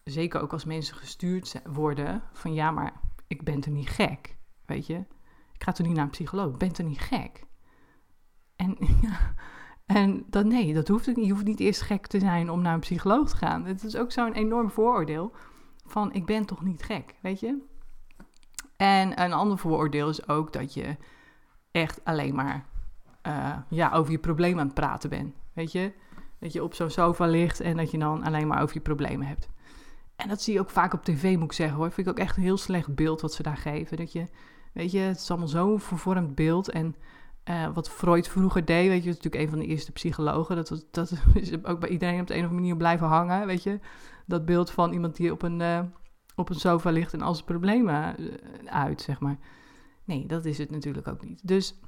zeker 0.05 0.41
ook 0.41 0.53
als 0.53 0.65
mensen 0.65 0.97
gestuurd 0.97 1.63
worden, 1.65 2.23
van 2.33 2.55
ja, 2.55 2.71
maar 2.71 3.01
ik 3.27 3.43
ben 3.43 3.63
er 3.63 3.71
niet 3.71 3.89
gek, 3.89 4.37
weet 4.67 4.87
je. 4.87 5.05
Ik 5.53 5.63
ga 5.63 5.73
toch 5.73 5.87
niet 5.87 5.97
naar 5.97 6.05
een 6.05 6.11
psycholoog, 6.11 6.53
ik 6.53 6.59
ben 6.59 6.75
er 6.75 6.85
niet 6.85 7.01
gek. 7.01 7.47
En, 8.57 8.79
en 9.87 10.25
dat, 10.27 10.45
nee, 10.45 10.75
dat 10.75 10.89
hoeft 10.89 11.07
niet. 11.07 11.27
Je 11.27 11.33
hoeft 11.33 11.45
niet 11.45 11.61
eerst 11.61 11.81
gek 11.81 12.07
te 12.07 12.19
zijn 12.19 12.51
om 12.51 12.63
naar 12.63 12.75
een 12.75 12.81
psycholoog 12.81 13.29
te 13.29 13.37
gaan. 13.37 13.65
Het 13.65 13.85
is 13.85 13.97
ook 13.97 14.13
zo'n 14.13 14.33
enorm 14.33 14.71
vooroordeel 14.71 15.33
van 15.85 16.13
ik 16.13 16.27
ben 16.27 16.47
toch 16.47 16.63
niet 16.63 16.83
gek, 16.83 17.15
weet 17.23 17.41
je. 17.41 17.71
En 18.77 19.23
een 19.23 19.33
ander 19.33 19.59
vooroordeel 19.59 20.09
is 20.09 20.29
ook 20.29 20.53
dat 20.53 20.75
je 20.75 20.97
echt 21.71 22.05
alleen 22.05 22.35
maar 22.35 22.67
uh, 23.27 23.57
ja, 23.69 23.91
over 23.93 24.13
je 24.13 24.19
probleem 24.19 24.59
aan 24.59 24.67
het 24.67 24.75
praten 24.75 25.11
bent. 25.11 25.35
Weet 25.53 25.73
je? 25.73 25.93
Dat 26.39 26.53
je 26.53 26.63
op 26.63 26.75
zo'n 26.75 26.91
sofa 26.91 27.27
ligt 27.27 27.61
en 27.61 27.77
dat 27.77 27.91
je 27.91 27.99
dan 27.99 28.23
alleen 28.23 28.47
maar 28.47 28.63
over 28.63 28.75
je 28.75 28.81
problemen 28.81 29.27
hebt. 29.27 29.49
En 30.17 30.29
dat 30.29 30.43
zie 30.43 30.55
je 30.55 30.61
ook 30.61 30.71
vaak 30.71 30.93
op 30.93 31.05
tv, 31.05 31.35
moet 31.35 31.45
ik 31.45 31.53
zeggen 31.53 31.77
hoor. 31.77 31.91
Vind 31.91 32.07
ik 32.07 32.13
ook 32.13 32.19
echt 32.19 32.37
een 32.37 32.43
heel 32.43 32.57
slecht 32.57 32.95
beeld 32.95 33.21
wat 33.21 33.35
ze 33.35 33.43
daar 33.43 33.57
geven. 33.57 33.97
Dat 33.97 34.13
je, 34.13 34.27
weet 34.73 34.91
je, 34.91 34.99
het 34.99 35.17
is 35.17 35.31
allemaal 35.31 35.49
zo'n 35.49 35.81
vervormd 35.81 36.35
beeld. 36.35 36.71
En 36.71 36.97
uh, 37.51 37.75
wat 37.75 37.91
Freud 37.91 38.29
vroeger 38.29 38.65
deed, 38.65 38.89
weet 38.89 39.03
je, 39.03 39.11
is 39.11 39.17
natuurlijk 39.17 39.45
een 39.45 39.51
van 39.51 39.59
de 39.59 39.67
eerste 39.67 39.93
psychologen. 39.93 40.57
Dat, 40.57 40.87
dat 40.91 41.13
is 41.35 41.65
ook 41.65 41.81
bij 41.81 41.89
iedereen 41.89 42.21
op 42.21 42.27
de 42.27 42.35
een 42.35 42.41
of 42.41 42.47
andere 42.47 42.61
manier 42.61 42.77
blijven 42.77 43.07
hangen, 43.07 43.47
weet 43.47 43.63
je. 43.63 43.81
Dat 44.27 44.45
beeld 44.45 44.71
van 44.71 44.93
iemand 44.93 45.17
die 45.17 45.33
op 45.33 45.43
een, 45.43 45.61
uh, 45.61 45.81
op 46.35 46.49
een 46.49 46.61
sofa 46.61 46.91
ligt 46.91 47.13
en 47.13 47.23
al 47.23 47.35
zijn 47.35 47.47
problemen 47.47 48.17
uit, 48.65 49.01
zeg 49.01 49.21
maar. 49.21 49.39
Nee, 50.05 50.27
dat 50.27 50.45
is 50.45 50.59
het 50.59 50.71
natuurlijk 50.71 51.09
ook 51.09 51.25
niet. 51.25 51.49
Dus 51.49 51.79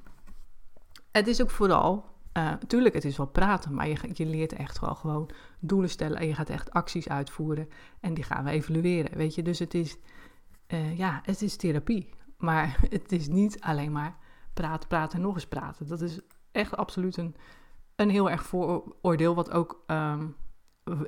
het 1.17 1.27
is 1.27 1.41
ook 1.41 1.49
vooral, 1.49 2.05
uh, 2.37 2.53
het 2.59 3.05
is 3.05 3.17
wel 3.17 3.27
praten, 3.27 3.73
maar 3.73 3.87
je, 3.87 3.97
je 4.13 4.25
leert 4.25 4.53
echt 4.53 4.79
wel 4.79 4.95
gewoon 4.95 5.29
doelen 5.59 5.89
stellen 5.89 6.17
en 6.17 6.27
je 6.27 6.33
gaat 6.33 6.49
echt 6.49 6.71
acties 6.71 7.09
uitvoeren 7.09 7.69
en 7.99 8.13
die 8.13 8.23
gaan 8.23 8.43
we 8.43 8.49
evalueren, 8.49 9.17
weet 9.17 9.35
je. 9.35 9.41
Dus 9.41 9.59
het 9.59 9.73
is, 9.73 9.97
uh, 10.67 10.97
ja, 10.97 11.21
het 11.23 11.41
is 11.41 11.55
therapie, 11.55 12.09
maar 12.37 12.77
het 12.89 13.11
is 13.11 13.27
niet 13.27 13.61
alleen 13.61 13.91
maar 13.91 14.17
praten, 14.53 14.87
praten 14.87 15.17
en 15.17 15.23
nog 15.25 15.33
eens 15.33 15.47
praten. 15.47 15.87
Dat 15.87 16.01
is 16.01 16.19
echt 16.51 16.77
absoluut 16.77 17.17
een, 17.17 17.35
een 17.95 18.09
heel 18.09 18.29
erg 18.29 18.45
vooroordeel, 18.45 19.35
wat 19.35 19.51
ook, 19.51 19.83
um, 19.87 20.35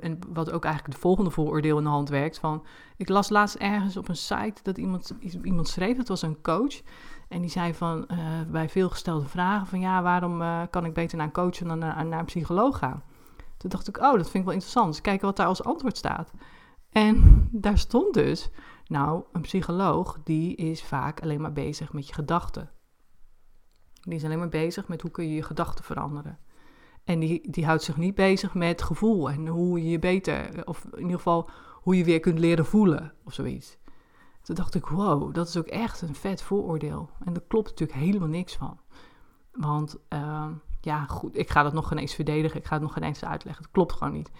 en 0.00 0.18
wat 0.28 0.50
ook 0.50 0.64
eigenlijk 0.64 0.94
de 0.94 1.00
volgende 1.00 1.30
vooroordeel 1.30 1.78
in 1.78 1.84
de 1.84 1.90
hand 1.90 2.08
werkt. 2.08 2.38
Van, 2.38 2.64
ik 2.96 3.08
las 3.08 3.28
laatst 3.28 3.54
ergens 3.54 3.96
op 3.96 4.08
een 4.08 4.16
site 4.16 4.62
dat 4.62 4.78
iemand, 4.78 5.14
iemand 5.42 5.68
schreef, 5.68 5.96
het 5.96 6.08
was 6.08 6.22
een 6.22 6.40
coach, 6.42 6.80
en 7.28 7.40
die 7.40 7.50
zei 7.50 7.74
van, 7.74 8.08
uh, 8.10 8.18
bij 8.50 8.68
veelgestelde 8.68 9.28
vragen 9.28 9.66
van 9.66 9.80
ja, 9.80 10.02
waarom 10.02 10.40
uh, 10.40 10.62
kan 10.70 10.84
ik 10.84 10.94
beter 10.94 11.16
naar 11.16 11.26
een 11.26 11.32
coach 11.32 11.58
dan 11.58 11.78
naar, 11.78 12.06
naar, 12.06 12.18
een 12.18 12.24
psycholoog 12.24 12.78
gaan? 12.78 13.02
Toen 13.56 13.70
dacht 13.70 13.88
ik, 13.88 13.96
oh, 13.96 14.12
dat 14.12 14.30
vind 14.30 14.34
ik 14.34 14.44
wel 14.44 14.52
interessant. 14.52 14.92
Dus 14.92 15.00
kijken 15.00 15.26
wat 15.26 15.36
daar 15.36 15.46
als 15.46 15.64
antwoord 15.64 15.96
staat. 15.96 16.32
En 16.90 17.38
daar 17.52 17.78
stond 17.78 18.14
dus, 18.14 18.50
nou, 18.86 19.22
een 19.32 19.40
psycholoog 19.40 20.18
die 20.24 20.54
is 20.54 20.82
vaak 20.82 21.22
alleen 21.22 21.40
maar 21.40 21.52
bezig 21.52 21.92
met 21.92 22.06
je 22.06 22.14
gedachten. 22.14 22.70
Die 24.00 24.14
is 24.14 24.24
alleen 24.24 24.38
maar 24.38 24.48
bezig 24.48 24.88
met 24.88 25.02
hoe 25.02 25.10
kun 25.10 25.28
je 25.28 25.34
je 25.34 25.42
gedachten 25.42 25.84
veranderen. 25.84 26.38
En 27.08 27.18
die, 27.18 27.50
die 27.50 27.66
houdt 27.66 27.82
zich 27.82 27.96
niet 27.96 28.14
bezig 28.14 28.54
met 28.54 28.82
gevoel 28.82 29.30
en 29.30 29.46
hoe 29.46 29.82
je 29.82 29.90
je 29.90 29.98
beter, 29.98 30.66
of 30.66 30.84
in 30.84 31.00
ieder 31.00 31.16
geval 31.16 31.50
hoe 31.72 31.96
je 31.96 32.04
weer 32.04 32.20
kunt 32.20 32.38
leren 32.38 32.66
voelen 32.66 33.12
of 33.24 33.32
zoiets. 33.32 33.78
Toen 34.42 34.54
dacht 34.54 34.74
ik, 34.74 34.86
wow, 34.86 35.34
dat 35.34 35.48
is 35.48 35.56
ook 35.56 35.66
echt 35.66 36.02
een 36.02 36.14
vet 36.14 36.42
vooroordeel. 36.42 37.10
En 37.24 37.32
daar 37.32 37.42
klopt 37.48 37.70
natuurlijk 37.70 37.98
helemaal 37.98 38.28
niks 38.28 38.56
van. 38.56 38.78
Want 39.52 39.96
uh, 40.12 40.46
ja, 40.80 41.04
goed, 41.04 41.38
ik 41.38 41.50
ga 41.50 41.62
dat 41.62 41.72
nog 41.72 41.88
geen 41.88 41.98
eens 41.98 42.14
verdedigen. 42.14 42.58
Ik 42.58 42.66
ga 42.66 42.74
het 42.74 42.82
nog 42.82 42.92
geen 42.92 43.02
eens 43.02 43.24
uitleggen. 43.24 43.62
Het 43.62 43.72
klopt 43.72 43.92
gewoon 43.92 44.12
niet. 44.12 44.30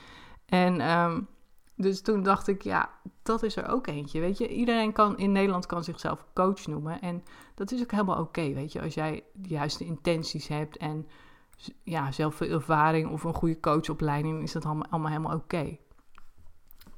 En 0.47 0.91
um, 0.91 1.29
dus 1.77 2.03
toen 2.03 2.23
dacht 2.23 2.49
ik, 2.49 2.63
ja, 2.63 2.91
dat 3.23 3.43
is 3.43 3.57
er 3.57 3.69
ook 3.69 3.87
eentje. 3.87 4.21
Weet 4.21 4.39
je, 4.39 4.49
iedereen 4.49 4.93
kan 4.93 5.19
in 5.19 5.33
Nederland 5.33 5.67
kan 5.67 5.85
zichzelf 5.85 6.27
coach 6.35 6.67
noemen. 6.67 7.01
En 7.01 7.23
dat 7.55 7.73
is 7.73 7.83
ook 7.83 7.91
helemaal 7.91 8.21
oké, 8.21 8.53
weet 8.53 8.73
je. 8.73 8.83
Als 8.83 8.95
jij 8.95 9.25
de 9.33 9.49
juiste 9.49 9.85
intenties 9.85 10.49
hebt 10.49 10.77
en 10.77 11.07
ja, 11.83 12.13
zelf 12.13 12.41
ervaring 12.41 13.11
of 13.11 13.25
een 13.25 13.35
goede 13.35 13.61
coachopleiding, 13.61 14.43
is 14.43 14.53
dat 14.53 14.65
allemaal, 14.65 15.07
helemaal 15.07 15.37
oké. 15.37 15.77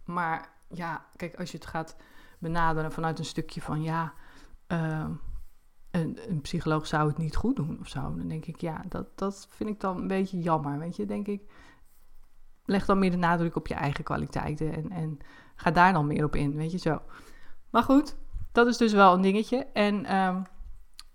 Maar 0.04 0.48
ja, 0.68 1.06
kijk, 1.16 1.38
als 1.38 1.50
je 1.50 1.56
het 1.56 1.66
gaat 1.66 1.96
benaderen 2.38 2.92
vanuit 2.92 3.18
een 3.18 3.24
stukje 3.24 3.60
van 3.60 3.82
ja, 3.82 4.12
uh, 4.68 5.06
een, 5.90 6.18
een, 6.28 6.40
psycholoog 6.40 6.86
zou 6.86 7.08
het 7.08 7.18
niet 7.18 7.36
goed 7.36 7.56
doen 7.56 7.78
of 7.80 7.88
zo. 7.88 8.00
Dan 8.00 8.28
denk 8.28 8.46
ik, 8.46 8.60
ja, 8.60 8.84
dat, 8.88 9.18
dat 9.18 9.48
vind 9.50 9.70
ik 9.70 9.80
dan 9.80 9.96
een 9.96 10.06
beetje 10.06 10.40
jammer. 10.40 10.78
Weet 10.78 10.96
je, 10.96 11.06
denk 11.06 11.26
ik, 11.26 11.42
leg 12.64 12.84
dan 12.84 12.98
meer 12.98 13.10
de 13.10 13.16
nadruk 13.16 13.56
op 13.56 13.66
je 13.66 13.74
eigen 13.74 14.04
kwaliteiten 14.04 14.74
en, 14.74 14.90
en 14.90 15.18
ga 15.54 15.70
daar 15.70 15.92
dan 15.92 16.06
meer 16.06 16.24
op 16.24 16.36
in, 16.36 16.56
weet 16.56 16.72
je 16.72 16.78
zo. 16.78 17.02
Maar 17.70 17.82
goed, 17.82 18.16
dat 18.52 18.66
is 18.66 18.76
dus 18.76 18.92
wel 18.92 19.14
een 19.14 19.20
dingetje. 19.20 19.66
En 19.72 20.16
um, 20.16 20.42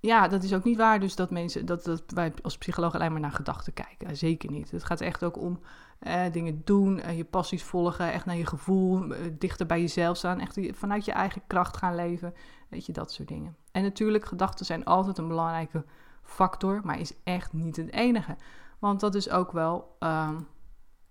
ja, 0.05 0.27
dat 0.27 0.43
is 0.43 0.53
ook 0.53 0.63
niet 0.63 0.77
waar 0.77 1.00
dus 1.00 1.15
dat 1.15 1.29
mensen, 1.31 1.65
dat, 1.65 1.83
dat 1.83 2.03
wij 2.07 2.33
als 2.41 2.57
psycholoog 2.57 2.95
alleen 2.95 3.12
maar 3.12 3.21
naar 3.21 3.31
gedachten 3.31 3.74
kijken. 3.74 4.17
Zeker 4.17 4.51
niet. 4.51 4.71
Het 4.71 4.83
gaat 4.83 5.01
echt 5.01 5.24
ook 5.24 5.38
om 5.38 5.59
eh, 6.00 6.31
dingen 6.31 6.62
doen, 6.63 7.00
eh, 7.00 7.17
je 7.17 7.25
passies 7.25 7.63
volgen, 7.63 8.12
echt 8.12 8.25
naar 8.25 8.35
je 8.35 8.45
gevoel, 8.45 9.13
eh, 9.13 9.19
dichter 9.31 9.65
bij 9.65 9.81
jezelf 9.81 10.17
staan, 10.17 10.39
echt 10.39 10.59
vanuit 10.71 11.05
je 11.05 11.12
eigen 11.12 11.41
kracht 11.47 11.77
gaan 11.77 11.95
leven. 11.95 12.33
Weet 12.69 12.85
je, 12.85 12.91
dat 12.91 13.12
soort 13.12 13.27
dingen. 13.27 13.55
En 13.71 13.83
natuurlijk, 13.83 14.25
gedachten 14.25 14.65
zijn 14.65 14.85
altijd 14.85 15.17
een 15.17 15.27
belangrijke 15.27 15.85
factor, 16.24 16.81
maar 16.83 17.00
is 17.00 17.13
echt 17.24 17.53
niet 17.53 17.75
het 17.75 17.91
enige. 17.91 18.35
Want 18.79 19.00
dat 19.00 19.15
is 19.15 19.29
ook 19.29 19.51
wel. 19.51 19.95
Ehm, 20.00 20.35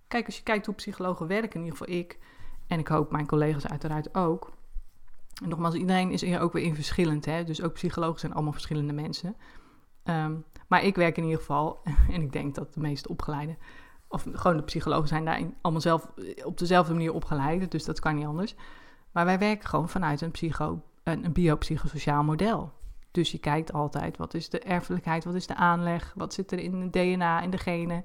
kijk, 0.08 0.26
als 0.26 0.36
je 0.36 0.42
kijkt 0.42 0.66
hoe 0.66 0.74
psychologen 0.74 1.26
werken, 1.26 1.60
in 1.60 1.64
ieder 1.64 1.78
geval 1.78 1.94
ik, 1.94 2.18
en 2.66 2.78
ik 2.78 2.88
hoop 2.88 3.12
mijn 3.12 3.26
collega's 3.26 3.66
uiteraard 3.66 4.14
ook. 4.14 4.52
Nogmaals, 5.42 5.74
iedereen 5.74 6.10
is 6.10 6.38
ook 6.38 6.52
weer 6.52 6.64
in 6.64 6.74
verschillend. 6.74 7.24
Hè? 7.24 7.44
Dus 7.44 7.62
ook 7.62 7.72
psychologen 7.72 8.20
zijn 8.20 8.32
allemaal 8.32 8.52
verschillende 8.52 8.92
mensen. 8.92 9.36
Ehm, 10.02 10.34
maar 10.68 10.84
ik 10.84 10.96
werk 10.96 11.16
in 11.16 11.22
ieder 11.22 11.38
geval, 11.38 11.80
en 12.14 12.22
ik 12.22 12.32
denk 12.32 12.54
dat 12.54 12.74
de 12.74 12.80
meeste 12.80 13.08
opgeleiden, 13.08 13.58
of 14.08 14.26
gewoon 14.32 14.56
de 14.56 14.62
psychologen 14.62 15.08
zijn 15.08 15.24
daar 15.24 15.40
allemaal 15.60 15.82
zelf 15.82 16.12
op 16.44 16.58
dezelfde 16.58 16.92
manier 16.92 17.12
opgeleid, 17.12 17.70
dus 17.70 17.84
dat 17.84 18.00
kan 18.00 18.14
niet 18.14 18.26
anders. 18.26 18.54
Maar 19.12 19.24
wij 19.24 19.38
werken 19.38 19.68
gewoon 19.68 19.88
vanuit 19.88 20.20
een, 20.20 20.30
psycho, 20.30 20.82
een, 21.02 21.24
een 21.24 21.32
biopsychosociaal 21.32 22.24
model. 22.24 22.72
Dus 23.10 23.32
je 23.32 23.38
kijkt 23.38 23.72
altijd, 23.72 24.16
wat 24.16 24.34
is 24.34 24.48
de 24.48 24.58
erfelijkheid, 24.58 25.24
wat 25.24 25.34
is 25.34 25.46
de 25.46 25.54
aanleg, 25.54 26.12
wat 26.16 26.34
zit 26.34 26.52
er 26.52 26.58
in 26.58 26.74
het 26.74 26.92
DNA, 26.92 27.40
in 27.40 27.50
de 27.50 27.58
genen. 27.58 28.04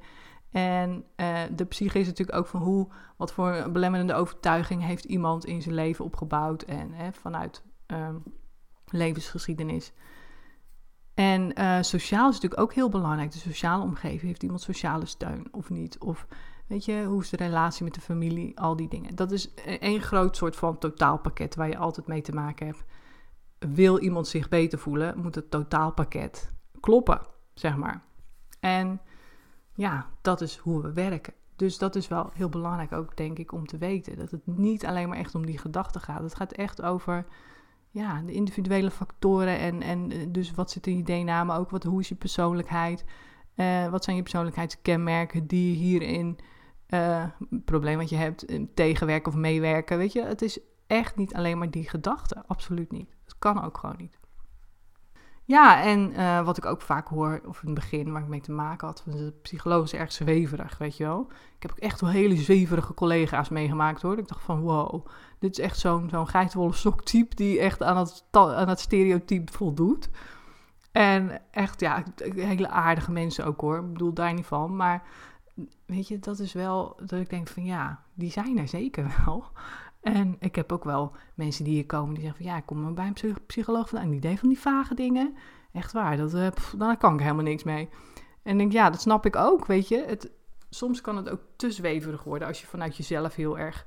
En 0.51 1.03
uh, 1.15 1.39
de 1.56 1.65
psyche 1.65 2.00
is 2.00 2.08
natuurlijk 2.08 2.38
ook 2.38 2.48
van 2.48 2.62
hoe, 2.62 2.88
wat 3.18 3.34
voor 3.34 3.72
belemmerende 3.72 4.13
overtuiging 4.13 4.84
heeft 4.84 5.06
iemand 5.06 5.46
in 5.46 5.62
zijn 5.62 5.75
leven 5.75 6.06
opgebouwd 6.06 6.62
en 6.62 6.94
hè, 6.94 7.13
vanuit 7.13 7.63
um, 7.88 8.24
levensgeschiedenis. 8.86 9.94
En 11.13 11.60
uh, 11.60 11.77
sociaal 11.82 12.29
is 12.29 12.34
natuurlijk 12.34 12.62
ook 12.62 12.74
heel 12.74 12.89
belangrijk. 12.89 13.32
De 13.32 13.38
sociale 13.38 13.84
omgeving. 13.84 14.22
Heeft 14.22 14.44
iemand 14.44 14.62
sociale 14.62 15.06
steun 15.06 15.48
of 15.51 15.70
niet? 15.70 16.00
Of 16.00 16.27
weet 16.68 16.86
je, 16.86 17.03
hoe 17.03 17.22
is 17.22 17.29
de 17.29 17.38
relatie 17.38 17.84
met 17.84 17.94
de 17.94 18.01
familie? 18.01 18.60
Al 18.60 18.75
die 18.75 18.88
dingen. 18.88 19.15
Dat 19.15 19.32
is 19.32 19.53
één 19.79 20.01
groot 20.01 20.36
soort 20.36 20.56
van 20.56 20.77
totaalpakket 20.77 21.56
waar 21.56 21.68
je 21.68 21.77
altijd 21.77 22.08
mee 22.08 22.22
te 22.22 22.34
maken 22.34 22.65
hebt. 22.65 22.84
Wil 23.60 24.00
iemand 24.00 24.27
zich 24.27 24.50
beter 24.50 24.79
voelen, 24.79 25.20
moet 25.22 25.36
het 25.36 25.51
totaalpakket 25.51 26.53
kloppen, 26.79 27.22
zeg 27.53 27.75
maar. 27.75 28.03
En 28.60 29.01
ja, 29.80 30.06
dat 30.22 30.42
is 30.42 30.58
hoe 30.58 30.82
we 30.82 30.94
werken. 30.94 31.34
Dus 31.56 31.78
dat 31.78 31.96
is 31.96 32.08
wel 32.08 32.30
heel 32.34 32.50
belangrijk 32.50 32.92
ook, 32.92 33.18
denk 33.18 33.38
ik, 33.38 33.52
om 33.52 33.68
te 33.68 33.78
weten. 33.78 34.18
Dat 34.18 34.32
het 34.32 34.48
niet 34.48 34.86
alleen 34.86 35.10
maar 35.10 35.18
echt 35.18 35.36
om 35.36 35.46
die 35.46 35.58
gedachten 35.58 36.02
gaat. 36.02 36.22
Het 36.22 36.36
gaat 36.36 36.52
echt 36.52 36.82
over 36.82 37.26
ja, 37.90 38.22
de 38.22 38.32
individuele 38.32 38.92
factoren 38.92 39.60
en, 39.60 39.82
en 39.82 40.12
eh, 40.12 40.26
dus 40.30 40.52
wat 40.52 40.72
zit 40.72 40.88
in 40.88 40.98
je 40.98 41.04
DNA, 41.04 41.44
maar 41.44 41.60
ook 41.60 41.70
wat, 41.70 41.84
hoe 41.84 42.00
is 42.00 42.10
je 42.10 42.16
persoonlijkheid? 42.16 43.06
Uh, 43.56 43.90
wat 43.90 44.04
zijn 44.04 44.16
je 44.16 44.22
persoonlijkheidskenmerken 44.22 45.48
die 45.48 45.76
hierin 45.76 46.40
uh, 46.90 47.26
probleem 47.66 47.98
wat 47.98 48.10
je 48.10 48.16
hebt, 48.16 48.46
tegenwerken 48.74 49.32
of 49.32 49.38
meewerken? 49.38 49.98
Weet 49.98 50.14
je, 50.14 50.24
het 50.24 50.42
is 50.42 50.60
echt 50.88 51.16
niet 51.16 51.34
alleen 51.34 51.58
maar 51.58 51.72
die 51.72 51.90
gedachten, 51.90 52.44
absoluut 52.48 52.92
niet. 52.92 53.16
Het 53.24 53.36
kan 53.40 53.64
ook 53.64 53.78
gewoon 53.78 53.98
niet. 53.98 54.20
Ja, 55.50 55.84
en 55.84 56.12
uh, 56.12 56.46
wat 56.46 56.58
ik 56.58 56.65
ook 56.65 56.82
vaak 56.82 57.08
hoor, 57.08 57.41
of 57.46 57.62
in 57.62 57.70
het 57.70 57.79
begin 57.79 58.12
waar 58.12 58.22
ik 58.22 58.27
mee 58.27 58.41
te 58.41 58.51
maken 58.51 58.88
had, 58.88 59.01
van 59.01 59.12
de 59.12 59.34
psycholoog 59.41 59.84
is 59.84 59.94
erg 59.94 60.12
zweverig, 60.12 60.77
weet 60.77 60.98
je 60.98 61.03
wel. 61.03 61.27
Ik 61.56 61.62
heb 61.62 61.72
ook 61.72 61.77
echt 61.77 62.01
wel 62.01 62.10
hele 62.10 62.36
zweverige 62.36 62.94
collega's 62.94 63.50
meegemaakt 63.50 64.01
hoor. 64.01 64.18
Ik 64.18 64.27
dacht 64.27 64.44
van 64.44 64.62
wow, 64.62 65.06
dit 65.39 65.51
is 65.51 65.63
echt 65.63 65.79
zo'n 65.79 66.10
zo'n 66.10 66.27
geitenwolle 66.27 66.74
sok 66.74 67.03
type 67.03 67.36
die 67.36 67.60
echt 67.60 67.84
aan 67.84 67.98
het, 67.98 68.24
aan 68.32 68.70
het 68.70 68.79
stereotype 68.79 69.51
voldoet. 69.51 70.10
En 70.91 71.41
echt, 71.51 71.79
ja, 71.79 72.03
hele 72.36 72.70
aardige 72.70 73.12
mensen 73.12 73.46
ook 73.46 73.62
hoor. 73.62 73.79
Ik 73.79 73.94
bedoel 73.94 74.13
daar 74.13 74.34
niet 74.34 74.46
van. 74.46 74.75
Maar 74.75 75.03
weet 75.86 76.08
je, 76.08 76.20
dat 76.20 76.39
is 76.39 76.53
wel 76.53 76.98
dat 77.06 77.20
ik 77.20 77.29
denk 77.29 77.48
van 77.48 77.65
ja, 77.65 78.03
die 78.13 78.32
zijn 78.32 78.58
er 78.58 78.68
zeker 78.68 79.22
wel. 79.25 79.46
En 80.01 80.36
ik 80.39 80.56
heb 80.56 80.72
ook 80.72 80.84
wel 80.84 81.15
mensen 81.36 81.63
die 81.63 81.74
hier 81.74 81.86
komen 81.86 82.13
die 82.13 82.24
zeggen 82.24 82.44
van 82.44 82.51
ja, 82.51 82.58
ik 82.58 82.65
kom 82.65 82.96
bij 82.96 83.12
een 83.13 83.36
psycholoog 83.46 83.89
vandaan. 83.89 84.10
Die 84.10 84.20
deed 84.20 84.39
van 84.39 84.50
die 84.50 84.60
vage 84.60 84.96
dingen. 84.96 85.36
Echt 85.72 85.91
waar, 85.91 86.18
dat, 86.18 86.34
uh, 86.34 86.48
daar 86.77 86.98
kan 86.98 87.13
ik 87.13 87.20
helemaal 87.20 87.44
niks 87.44 87.63
mee. 87.63 87.89
En 88.44 88.51
ik 88.51 88.58
denk, 88.58 88.72
ja, 88.72 88.89
dat 88.89 89.01
snap 89.01 89.25
ik 89.25 89.36
ook, 89.36 89.65
weet 89.65 89.88
je. 89.88 90.03
Het, 90.08 90.32
soms 90.70 91.01
kan 91.01 91.15
het 91.15 91.29
ook 91.29 91.41
te 91.56 91.72
zweverig 91.72 92.24
worden 92.24 92.48
als 92.48 92.62
je 92.62 92.68
vanuit 92.68 92.98
jezelf 92.98 93.36
heel 93.36 93.60
erg, 93.60 93.86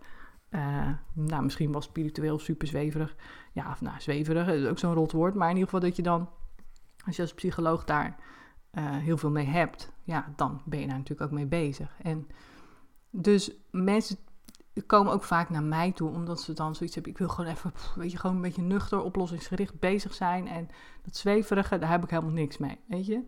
uh, 0.50 0.88
nou 1.12 1.42
misschien 1.42 1.72
wel 1.72 1.80
spiritueel 1.80 2.38
super 2.38 2.66
zweverig. 2.66 3.16
Ja, 3.52 3.70
of 3.70 3.80
nou, 3.80 4.00
zweverig 4.00 4.48
is 4.48 4.66
ook 4.66 4.78
zo'n 4.78 4.94
rot 4.94 5.12
woord. 5.12 5.34
Maar 5.34 5.48
in 5.48 5.56
ieder 5.56 5.70
geval 5.70 5.88
dat 5.88 5.96
je 5.96 6.02
dan, 6.02 6.28
als 7.06 7.16
je 7.16 7.22
als 7.22 7.34
psycholoog 7.34 7.84
daar 7.84 8.16
uh, 8.72 8.96
heel 8.96 9.16
veel 9.16 9.30
mee 9.30 9.46
hebt, 9.46 9.92
ja, 10.02 10.32
dan 10.36 10.62
ben 10.64 10.80
je 10.80 10.86
daar 10.86 10.96
natuurlijk 10.96 11.30
ook 11.30 11.36
mee 11.36 11.46
bezig. 11.46 11.96
En 12.02 12.26
dus 13.10 13.52
mensen 13.70 14.16
komen 14.86 15.12
ook 15.12 15.22
vaak 15.22 15.50
naar 15.50 15.62
mij 15.62 15.92
toe, 15.92 16.10
omdat 16.10 16.40
ze 16.40 16.52
dan 16.52 16.74
zoiets 16.74 16.94
hebben. 16.94 17.12
Ik 17.12 17.18
wil 17.18 17.28
gewoon 17.28 17.50
even, 17.50 17.72
weet 17.94 18.12
je, 18.12 18.18
gewoon 18.18 18.36
een 18.36 18.42
beetje 18.42 18.62
nuchter, 18.62 19.00
oplossingsgericht 19.00 19.78
bezig 19.80 20.14
zijn. 20.14 20.48
En 20.48 20.68
dat 21.02 21.16
zweverige, 21.16 21.78
daar 21.78 21.90
heb 21.90 22.02
ik 22.02 22.10
helemaal 22.10 22.32
niks 22.32 22.58
mee, 22.58 22.78
weet 22.86 23.06
je. 23.06 23.24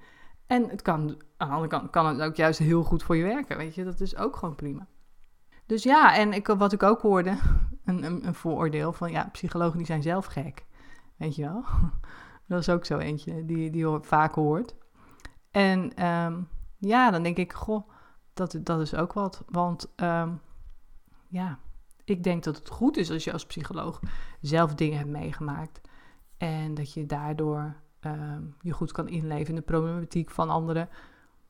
En 0.47 0.69
het 0.69 0.83
kan, 0.83 1.01
aan 1.37 1.49
de 1.49 1.55
andere 1.55 1.69
kant 1.69 1.91
kan 1.91 2.07
het 2.07 2.21
ook 2.21 2.37
juist 2.37 2.59
heel 2.59 2.83
goed 2.83 3.03
voor 3.03 3.17
je 3.17 3.25
werken, 3.25 3.57
weet 3.57 3.75
je. 3.75 3.85
Dat 3.85 4.01
is 4.01 4.17
ook 4.17 4.37
gewoon 4.37 4.55
prima. 4.55 4.87
Dus 5.67 5.83
ja, 5.83 6.17
en 6.17 6.33
ik, 6.33 6.47
wat 6.47 6.73
ik 6.73 6.83
ook 6.83 7.01
hoorde, 7.01 7.31
een, 7.85 8.03
een, 8.05 8.27
een 8.27 8.35
vooroordeel 8.35 8.93
van, 8.93 9.11
ja, 9.11 9.29
psychologen 9.33 9.77
die 9.77 9.87
zijn 9.87 10.03
zelf 10.03 10.27
gek. 10.27 10.65
Weet 11.17 11.35
je 11.35 11.43
wel? 11.43 11.65
Dat 12.49 12.61
is 12.61 12.69
ook 12.69 12.85
zo 12.85 12.99
eentje 12.99 13.45
die, 13.45 13.71
die 13.71 13.89
je 13.89 13.99
vaak 14.03 14.35
hoort. 14.35 14.75
En 15.51 16.07
um, 16.07 16.49
ja, 16.79 17.11
dan 17.11 17.23
denk 17.23 17.37
ik, 17.37 17.53
goh, 17.53 17.89
dat, 18.35 18.59
dat 18.61 18.81
is 18.81 18.95
ook 18.95 19.13
wat. 19.13 19.45
Want 19.49 19.93
um, 19.97 20.41
ja, 21.35 21.59
ik 22.05 22.23
denk 22.23 22.45
dat 22.45 22.57
het 22.57 22.69
goed 22.69 22.97
is 22.97 23.11
als 23.11 23.25
je 23.25 23.33
als 23.33 23.47
psycholoog 23.47 24.01
zelf 24.41 24.75
dingen 24.75 24.99
hebt 24.99 25.11
meegemaakt. 25.11 25.81
En 26.37 26.75
dat 26.75 26.93
je 26.93 27.07
daardoor 27.07 27.77
uh, 28.07 28.13
je 28.61 28.73
goed 28.73 28.93
kan 28.93 29.09
inleven 29.09 29.49
in 29.49 29.55
de 29.55 29.61
problematiek 29.63 30.31
van 30.31 30.51
anderen. 30.51 30.89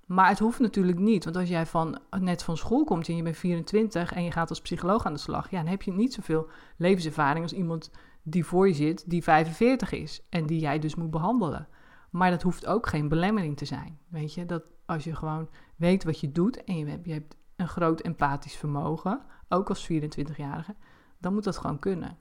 Maar 0.06 0.28
het 0.28 0.38
hoeft 0.38 0.58
natuurlijk 0.58 0.98
niet. 0.98 1.24
Want 1.24 1.36
als 1.36 1.48
jij 1.48 1.66
van, 1.66 1.98
net 2.18 2.42
van 2.42 2.56
school 2.56 2.84
komt 2.84 3.08
en 3.08 3.16
je 3.16 3.22
bent 3.22 3.36
24 3.36 4.12
en 4.12 4.24
je 4.24 4.30
gaat 4.30 4.48
als 4.48 4.60
psycholoog 4.60 5.06
aan 5.06 5.12
de 5.12 5.18
slag, 5.18 5.50
ja, 5.50 5.58
dan 5.58 5.70
heb 5.70 5.82
je 5.82 5.92
niet 5.92 6.14
zoveel 6.14 6.48
levenservaring 6.76 7.42
als 7.42 7.52
iemand 7.52 7.90
die 8.22 8.44
voor 8.44 8.68
je 8.68 8.74
zit, 8.74 9.10
die 9.10 9.22
45 9.22 9.92
is 9.92 10.26
en 10.28 10.46
die 10.46 10.60
jij 10.60 10.78
dus 10.78 10.94
moet 10.94 11.10
behandelen. 11.10 11.68
Maar 12.10 12.30
dat 12.30 12.42
hoeft 12.42 12.66
ook 12.66 12.86
geen 12.86 13.08
belemmering 13.08 13.56
te 13.56 13.64
zijn. 13.64 13.98
Weet 14.08 14.34
je, 14.34 14.44
dat 14.44 14.72
als 14.86 15.04
je 15.04 15.16
gewoon 15.16 15.48
weet 15.76 16.04
wat 16.04 16.20
je 16.20 16.32
doet 16.32 16.64
en 16.64 16.78
je 16.78 16.86
hebt, 16.86 17.06
je 17.06 17.12
hebt 17.12 17.36
een 17.56 17.68
groot 17.68 18.00
empathisch 18.00 18.56
vermogen, 18.56 19.20
ook 19.48 19.68
als 19.68 19.88
24-jarige, 19.92 20.74
dan 21.18 21.34
moet 21.34 21.44
dat 21.44 21.56
gewoon 21.56 21.78
kunnen. 21.78 22.18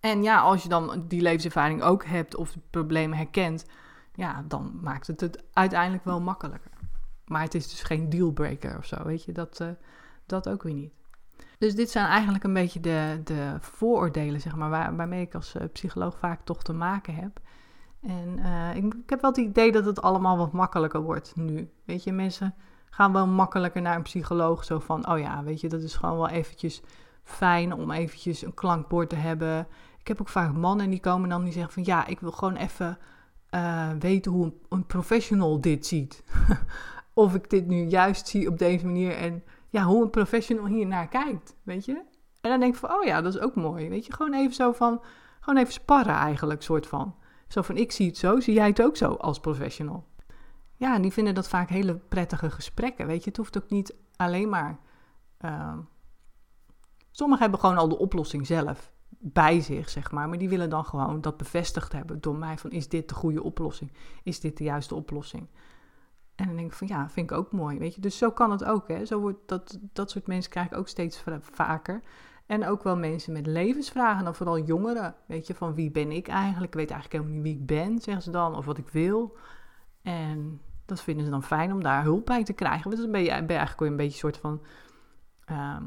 En 0.00 0.22
ja, 0.22 0.40
als 0.40 0.62
je 0.62 0.68
dan 0.68 1.04
die 1.08 1.20
levenservaring 1.20 1.82
ook 1.82 2.04
hebt 2.04 2.36
of 2.36 2.52
de 2.52 2.60
problemen 2.70 3.16
herkent, 3.16 3.66
ja, 4.14 4.44
dan 4.48 4.78
maakt 4.82 5.06
het 5.06 5.20
het 5.20 5.44
uiteindelijk 5.52 6.04
wel 6.04 6.20
makkelijker. 6.20 6.70
Maar 7.26 7.42
het 7.42 7.54
is 7.54 7.68
dus 7.70 7.82
geen 7.82 8.08
dealbreaker 8.08 8.78
of 8.78 8.84
zo, 8.84 9.04
weet 9.04 9.24
je, 9.24 9.32
dat, 9.32 9.60
uh, 9.60 9.68
dat 10.26 10.48
ook 10.48 10.62
weer 10.62 10.74
niet. 10.74 10.92
Dus 11.58 11.74
dit 11.74 11.90
zijn 11.90 12.06
eigenlijk 12.06 12.44
een 12.44 12.52
beetje 12.52 12.80
de, 12.80 13.20
de 13.24 13.56
vooroordelen, 13.60 14.40
zeg 14.40 14.56
maar, 14.56 14.70
waar, 14.70 14.96
waarmee 14.96 15.22
ik 15.22 15.34
als 15.34 15.54
uh, 15.54 15.62
psycholoog 15.72 16.18
vaak 16.18 16.44
toch 16.44 16.62
te 16.62 16.72
maken 16.72 17.14
heb. 17.14 17.40
En 18.00 18.38
uh, 18.38 18.76
ik, 18.76 18.94
ik, 18.94 19.10
heb 19.10 19.20
wel 19.20 19.30
het 19.30 19.40
idee 19.40 19.72
dat 19.72 19.84
het 19.84 20.02
allemaal 20.02 20.36
wat 20.36 20.52
makkelijker 20.52 21.00
wordt 21.00 21.36
nu. 21.36 21.70
Weet 21.84 22.04
je, 22.04 22.12
mensen 22.12 22.54
gaan 22.90 23.12
wel 23.12 23.26
makkelijker 23.26 23.82
naar 23.82 23.96
een 23.96 24.02
psycholoog. 24.02 24.64
Zo 24.64 24.78
van, 24.78 25.10
oh 25.10 25.18
ja, 25.18 25.42
weet 25.42 25.60
je, 25.60 25.68
dat 25.68 25.82
is 25.82 25.94
gewoon 25.94 26.16
wel 26.16 26.28
eventjes 26.28 26.82
fijn 27.22 27.72
om 27.72 27.90
eventjes 27.90 28.42
een 28.42 28.54
klankbord 28.54 29.08
te 29.08 29.16
hebben. 29.16 29.66
Ik 29.98 30.08
heb 30.08 30.20
ook 30.20 30.28
vaak 30.28 30.52
mannen 30.52 30.90
die 30.90 31.00
komen 31.00 31.28
dan 31.28 31.44
die 31.44 31.52
zeggen 31.52 31.72
van, 31.72 31.84
ja, 31.84 32.06
ik 32.06 32.20
wil 32.20 32.32
gewoon 32.32 32.56
even 32.56 32.98
uh, 33.50 33.90
weten 33.98 34.32
hoe 34.32 34.44
een, 34.44 34.54
een, 34.68 34.86
professional 34.86 35.60
dit 35.60 35.86
ziet. 35.86 36.24
of 37.12 37.34
ik 37.34 37.50
dit 37.50 37.66
nu 37.66 37.84
juist 37.84 38.28
zie 38.28 38.48
op 38.48 38.58
deze 38.58 38.86
manier 38.86 39.16
en 39.16 39.42
ja, 39.68 39.82
hoe 39.82 40.02
een 40.02 40.10
professional 40.10 40.66
hier 40.66 40.86
naar 40.86 41.08
kijkt, 41.08 41.54
weet 41.62 41.84
je. 41.84 41.92
En 42.40 42.50
dan 42.50 42.60
denk 42.60 42.72
ik 42.72 42.78
van, 42.80 42.92
oh 42.92 43.04
ja, 43.04 43.20
dat 43.20 43.34
is 43.34 43.40
ook 43.40 43.54
mooi, 43.54 43.88
weet 43.88 44.06
je. 44.06 44.12
Gewoon 44.12 44.34
even 44.34 44.54
zo 44.54 44.72
van, 44.72 45.02
gewoon 45.40 45.60
even 45.60 45.72
sparren 45.72 46.14
eigenlijk, 46.14 46.62
soort 46.62 46.86
van. 46.86 47.14
Zo 47.48 47.62
van, 47.62 47.76
ik 47.76 47.92
zie 47.92 48.06
het 48.06 48.16
zo, 48.16 48.40
zie 48.40 48.54
jij 48.54 48.66
het 48.66 48.82
ook 48.82 48.96
zo 48.96 49.12
als 49.12 49.40
professional? 49.40 50.06
Ja, 50.78 50.94
en 50.94 51.02
die 51.02 51.12
vinden 51.12 51.34
dat 51.34 51.48
vaak 51.48 51.68
hele 51.68 51.94
prettige 51.94 52.50
gesprekken. 52.50 53.06
Weet 53.06 53.22
je, 53.22 53.28
het 53.28 53.36
hoeft 53.36 53.62
ook 53.62 53.70
niet 53.70 53.96
alleen 54.16 54.48
maar. 54.48 54.78
Uh, 55.40 55.78
sommigen 57.10 57.42
hebben 57.42 57.60
gewoon 57.60 57.76
al 57.76 57.88
de 57.88 57.98
oplossing 57.98 58.46
zelf 58.46 58.92
bij 59.08 59.60
zich, 59.60 59.88
zeg 59.88 60.10
maar. 60.10 60.28
Maar 60.28 60.38
die 60.38 60.48
willen 60.48 60.70
dan 60.70 60.84
gewoon 60.84 61.20
dat 61.20 61.36
bevestigd 61.36 61.92
hebben 61.92 62.20
door 62.20 62.36
mij: 62.36 62.58
van 62.58 62.70
is 62.70 62.88
dit 62.88 63.08
de 63.08 63.14
goede 63.14 63.42
oplossing? 63.42 63.92
Is 64.22 64.40
dit 64.40 64.56
de 64.56 64.64
juiste 64.64 64.94
oplossing? 64.94 65.48
En 66.34 66.46
dan 66.46 66.56
denk 66.56 66.70
ik 66.70 66.76
van 66.76 66.86
ja, 66.86 67.08
vind 67.08 67.30
ik 67.30 67.36
ook 67.36 67.52
mooi. 67.52 67.78
Weet 67.78 67.94
je, 67.94 68.00
dus 68.00 68.18
zo 68.18 68.30
kan 68.30 68.50
het 68.50 68.64
ook. 68.64 68.88
Hè? 68.88 69.04
Zo 69.04 69.20
wordt 69.20 69.48
dat, 69.48 69.78
dat 69.92 70.10
soort 70.10 70.26
mensen 70.26 70.50
krijg 70.50 70.66
ik 70.66 70.76
ook 70.76 70.88
steeds 70.88 71.24
vaker. 71.40 72.02
En 72.46 72.66
ook 72.66 72.82
wel 72.82 72.96
mensen 72.96 73.32
met 73.32 73.46
levensvragen, 73.46 74.24
dan 74.24 74.34
vooral 74.34 74.58
jongeren. 74.58 75.14
Weet 75.26 75.46
je, 75.46 75.54
van 75.54 75.74
wie 75.74 75.90
ben 75.90 76.12
ik 76.12 76.28
eigenlijk? 76.28 76.72
Ik 76.72 76.78
weet 76.78 76.90
eigenlijk 76.90 77.22
helemaal 77.22 77.42
niet 77.42 77.52
wie 77.52 77.60
ik 77.60 77.66
ben, 77.66 77.98
zeggen 78.00 78.22
ze 78.22 78.30
dan, 78.30 78.56
of 78.56 78.64
wat 78.64 78.78
ik 78.78 78.88
wil. 78.88 79.36
En 80.02 80.60
dat 80.88 81.00
vinden 81.00 81.24
ze 81.24 81.30
dan 81.30 81.42
fijn 81.42 81.72
om 81.72 81.82
daar 81.82 82.02
hulp 82.02 82.26
bij 82.26 82.44
te 82.44 82.52
krijgen. 82.52 82.90
Want 82.90 83.02
dan 83.02 83.10
ben 83.10 83.22
je, 83.22 83.28
ben 83.28 83.42
je 83.42 83.52
eigenlijk 83.52 83.90
een 83.90 83.96
beetje 83.96 84.12
een 84.12 84.18
soort 84.18 84.36
van 84.36 84.62
ehm, 85.44 85.84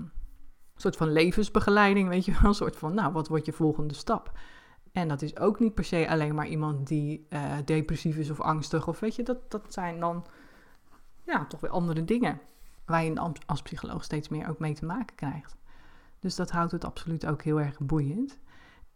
soort 0.82 0.96
van 0.96 1.12
levensbegeleiding, 1.12 2.10
weet 2.10 2.26
je. 2.26 2.40
Een 2.44 2.54
soort 2.54 2.76
van, 2.76 2.94
nou, 2.94 3.14
wat 3.14 3.28
wordt 3.28 3.46
je 3.46 3.52
volgende 3.52 3.94
stap? 3.94 4.32
En 4.92 5.08
dat 5.08 5.22
is 5.22 5.38
ook 5.38 5.60
niet 5.60 5.74
per 5.74 5.84
se 5.84 6.10
alleen 6.10 6.36
maar 6.36 6.48
iemand 6.48 6.88
die 6.88 7.28
uh, 7.30 7.54
depressief 7.66 8.18
is 8.18 8.30
of 8.30 8.42
angstig. 8.42 8.88
Of 8.88 9.00
weet 9.00 9.16
je, 9.16 9.24
dat, 9.24 9.52
dat 9.52 9.74
zijn 9.74 10.00
dan 10.00 10.26
ja, 11.26 11.46
toch 11.46 11.60
weer 11.60 11.72
andere 11.72 12.06
dingen. 12.06 12.40
Waar 12.86 13.04
je 13.04 13.34
als 13.46 13.62
psycholoog 13.62 14.04
steeds 14.04 14.30
meer 14.30 14.50
ook 14.50 14.60
mee 14.60 14.74
te 14.74 14.86
maken 14.86 15.16
krijgt. 15.16 15.56
Dus 16.20 16.36
dat 16.36 16.52
houdt 16.52 16.72
het 16.72 16.86
absoluut 16.86 17.26
ook 17.26 17.42
heel 17.42 17.60
erg 17.60 17.80
boeiend. 17.80 18.40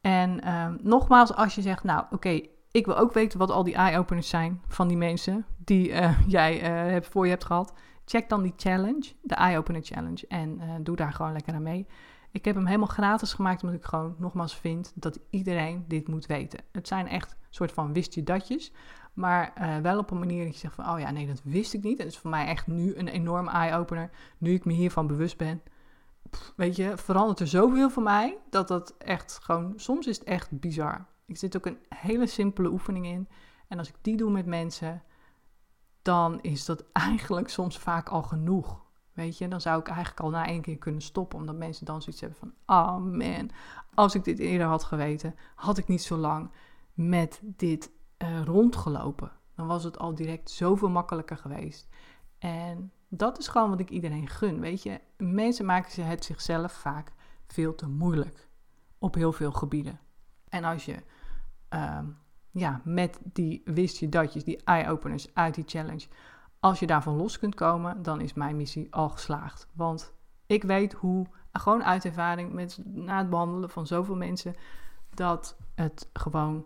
En 0.02 0.42
ehm, 0.42 0.78
nogmaals, 0.82 1.34
als 1.34 1.56
je 1.56 1.62
zegt, 1.62 1.84
nou 1.84 2.06
oké, 2.10 2.42
ik 2.72 2.86
wil 2.86 2.98
ook 2.98 3.14
weten 3.14 3.40
wat 3.40 3.52
al 3.52 3.64
die 3.64 3.76
eye-openers 3.76 4.30
zijn 4.30 4.62
van 4.68 4.88
die 4.88 4.98
mensen 4.98 5.46
die 5.66 5.90
uh, 5.90 6.20
jij 6.28 6.56
uh, 6.62 6.92
hebt, 6.92 7.08
voor 7.08 7.24
je 7.24 7.32
hebt 7.32 7.46
gehad. 7.46 7.74
Check 8.06 8.30
dan 8.30 8.42
die 8.42 8.54
challenge, 8.58 9.12
de 9.22 9.36
eye-opener 9.36 9.82
challenge. 9.84 10.28
En 10.28 10.60
uh, 10.62 10.74
doe 10.82 10.96
daar 10.96 11.14
gewoon 11.14 11.32
lekker 11.32 11.54
aan 11.54 11.64
mee. 11.64 11.88
Ik 12.32 12.46
heb 12.46 12.56
hem 12.56 12.66
helemaal 12.66 12.88
gratis 12.88 13.34
gemaakt 13.34 13.64
omdat 13.64 13.78
ik 13.78 13.86
gewoon 13.86 14.16
nogmaals 14.18 14.58
vind 14.58 14.92
dat 14.96 15.20
iedereen 15.30 15.86
dit 15.88 16.08
moet 16.08 16.26
weten. 16.26 16.60
Het 16.72 16.88
zijn 16.88 17.08
echt 17.08 17.36
soort 17.50 17.72
van 17.72 17.94
wist 17.94 18.14
je 18.14 18.24
datjes. 18.24 18.72
Maar 19.14 19.54
wel 19.82 19.98
op 19.98 20.12
een 20.12 20.20
manier 20.20 20.44
dat 20.44 20.54
je 20.54 20.60
zegt 20.60 20.76
van, 20.76 20.90
oh 20.90 21.00
ja, 21.00 21.12
nee, 21.12 21.28
dat 21.28 21.42
wist 21.44 21.74
ik 21.74 21.84
niet. 21.84 22.00
En 22.00 22.06
het 22.06 22.14
is 22.14 22.20
voor 22.20 22.30
mij 22.30 22.46
echt 22.46 22.68
nu 22.68 22.96
een 22.96 23.08
enorme 23.08 23.52
eye-opener. 23.52 24.10
Nu 24.38 24.54
ik 24.54 24.66
me 24.66 24.74
hiervan 24.74 25.08
bewust 25.08 25.38
ben 25.38 25.62
weet 26.56 26.76
je, 26.76 26.98
verandert 26.98 27.40
er 27.40 27.48
zoveel 27.48 27.90
voor 27.90 28.04
mij 28.04 28.38
dat 28.50 28.68
dat 28.68 28.96
echt 28.98 29.40
gewoon, 29.42 29.74
soms 29.76 30.08
is 30.08 30.18
het 30.18 30.28
echt 30.28 30.60
bizar. 30.60 31.06
Ik 31.26 31.38
zit 31.38 31.58
ook 31.58 31.66
een 31.66 31.80
hele 31.90 32.28
simpele 32.28 32.70
oefening 32.70 33.06
in. 33.06 33.28
En 33.68 33.78
als 33.78 33.90
ik 33.90 33.96
die 34.02 34.18
doe 34.18 34.32
met 34.32 34.46
mensen, 34.46 35.04
dan 36.06 36.42
is 36.42 36.66
dat 36.66 36.86
eigenlijk 36.92 37.50
soms 37.50 37.78
vaak 37.78 38.10
al 38.10 38.24
genoeg. 38.24 38.84
Weet 39.14 39.38
je, 39.38 39.48
dan 39.48 39.62
zou 39.62 39.80
ik 39.80 39.88
eigenlijk 39.88 40.20
al 40.20 40.30
na 40.30 40.46
één 40.48 40.62
keer 40.62 40.78
kunnen 40.78 41.02
stoppen, 41.02 41.40
omdat 41.40 41.56
mensen 41.56 41.86
dan 41.86 42.02
zoiets 42.02 42.22
hebben 42.22 42.40
van: 42.40 42.54
oh 42.66 42.98
man, 42.98 43.50
als 43.94 44.16
ik 44.16 44.24
dit 44.24 44.40
eerder 44.40 44.68
had 44.68 44.84
geweten, 44.84 45.36
had 45.56 45.78
ik 45.78 45.88
niet 45.88 46.02
zo 46.02 46.18
lang 46.18 46.52
met 46.94 47.42
dit 47.44 47.92
uh, 48.18 48.44
rondgelopen. 48.44 49.32
Dan 49.56 49.68
was 49.68 49.84
het 49.84 50.00
al 50.00 50.16
direct 50.16 50.50
zoveel 50.50 50.90
makkelijker 50.90 51.38
geweest. 51.38 51.88
En 52.38 52.92
dat 53.08 53.40
is 53.40 53.48
gewoon 53.48 53.70
wat 53.70 53.80
ik 53.80 53.90
iedereen 53.90 54.28
gun. 54.28 54.60
Weet 54.60 54.84
je, 54.84 55.02
mensen 55.18 55.66
maken 55.66 56.06
het 56.06 56.26
zichzelf 56.26 56.72
vaak 56.72 57.12
veel 57.48 57.76
te 57.76 57.88
moeilijk 57.88 58.50
op 58.98 59.16
heel 59.16 59.32
veel 59.32 59.52
gebieden. 59.52 60.00
En 60.50 60.64
als 60.64 60.86
je 60.86 61.04
ehm, 61.70 62.06
ja, 62.58 62.82
met 62.84 63.20
die 63.24 63.62
wist 63.66 63.98
je 63.98 64.10
datjes, 64.10 64.44
die 64.44 64.64
eye-openers 64.64 65.34
uit 65.34 65.56
die 65.56 65.64
challenge, 65.68 66.08
als 66.60 66.80
je 66.80 66.88
daarvan 66.88 67.16
los 67.16 67.40
kunt 67.40 67.56
komen, 67.56 68.02
dan 68.02 68.22
is 68.22 68.34
mijn 68.34 68.58
missie 68.58 68.94
al 68.94 69.10
geslaagd. 69.10 69.68
Want 69.74 70.14
ik 70.46 70.64
weet 70.64 70.94
hoe, 70.94 71.28
gewoon 71.52 71.84
uit 71.84 72.06
ervaring, 72.06 72.54
met, 72.54 72.80
na 72.84 73.18
het 73.18 73.30
behandelen 73.30 73.70
van 73.70 73.88
zoveel 73.88 74.16
mensen, 74.16 74.56
dat 75.14 75.58
het 75.76 76.10
gewoon 76.14 76.66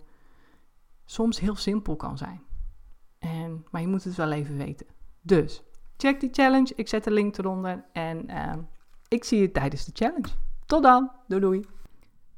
soms 1.05 1.39
heel 1.39 1.55
simpel 1.55 1.95
kan 1.95 2.17
zijn. 2.17 2.41
En, 3.19 3.65
maar 3.71 3.81
je 3.81 3.87
moet 3.87 4.03
het 4.03 4.15
wel 4.15 4.31
even 4.31 4.57
weten. 4.57 4.87
Dus 5.21 5.63
check 5.97 6.19
die 6.19 6.29
challenge. 6.31 6.73
Ik 6.75 6.87
zet 6.87 7.03
de 7.03 7.11
link 7.11 7.37
eronder. 7.37 7.85
En 7.91 8.29
uh, 8.29 8.53
ik 9.07 9.23
zie 9.23 9.39
je 9.39 9.51
tijdens 9.51 9.85
de 9.85 9.91
challenge. 9.93 10.29
Tot 10.65 10.83
dan. 10.83 11.11
Doei 11.27 11.41
doei. 11.41 11.65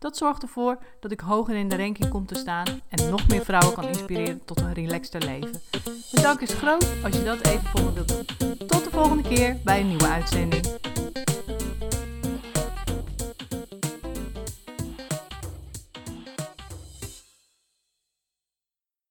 Dat 0.00 0.16
zorgt 0.16 0.42
ervoor 0.42 0.78
dat 1.00 1.12
ik 1.12 1.20
hoger 1.20 1.54
in 1.54 1.68
de 1.68 1.76
ranking 1.76 2.08
kom 2.08 2.26
te 2.26 2.34
staan 2.34 2.66
en 2.88 3.10
nog 3.10 3.28
meer 3.28 3.44
vrouwen 3.44 3.74
kan 3.74 3.88
inspireren 3.88 4.44
tot 4.44 4.60
een 4.60 4.72
relaxter 4.72 5.24
leven. 5.24 5.60
Dank 6.10 6.40
is 6.40 6.52
groot 6.54 6.86
als 7.04 7.16
je 7.16 7.22
dat 7.22 7.46
even 7.46 7.66
voor 7.66 7.84
me 7.84 7.92
wilt 7.92 8.08
doen. 8.08 8.56
Tot 8.66 8.84
de 8.84 8.90
volgende 8.90 9.28
keer 9.28 9.56
bij 9.64 9.80
een 9.80 9.88
nieuwe 9.88 10.08
uitzending. 10.08 10.89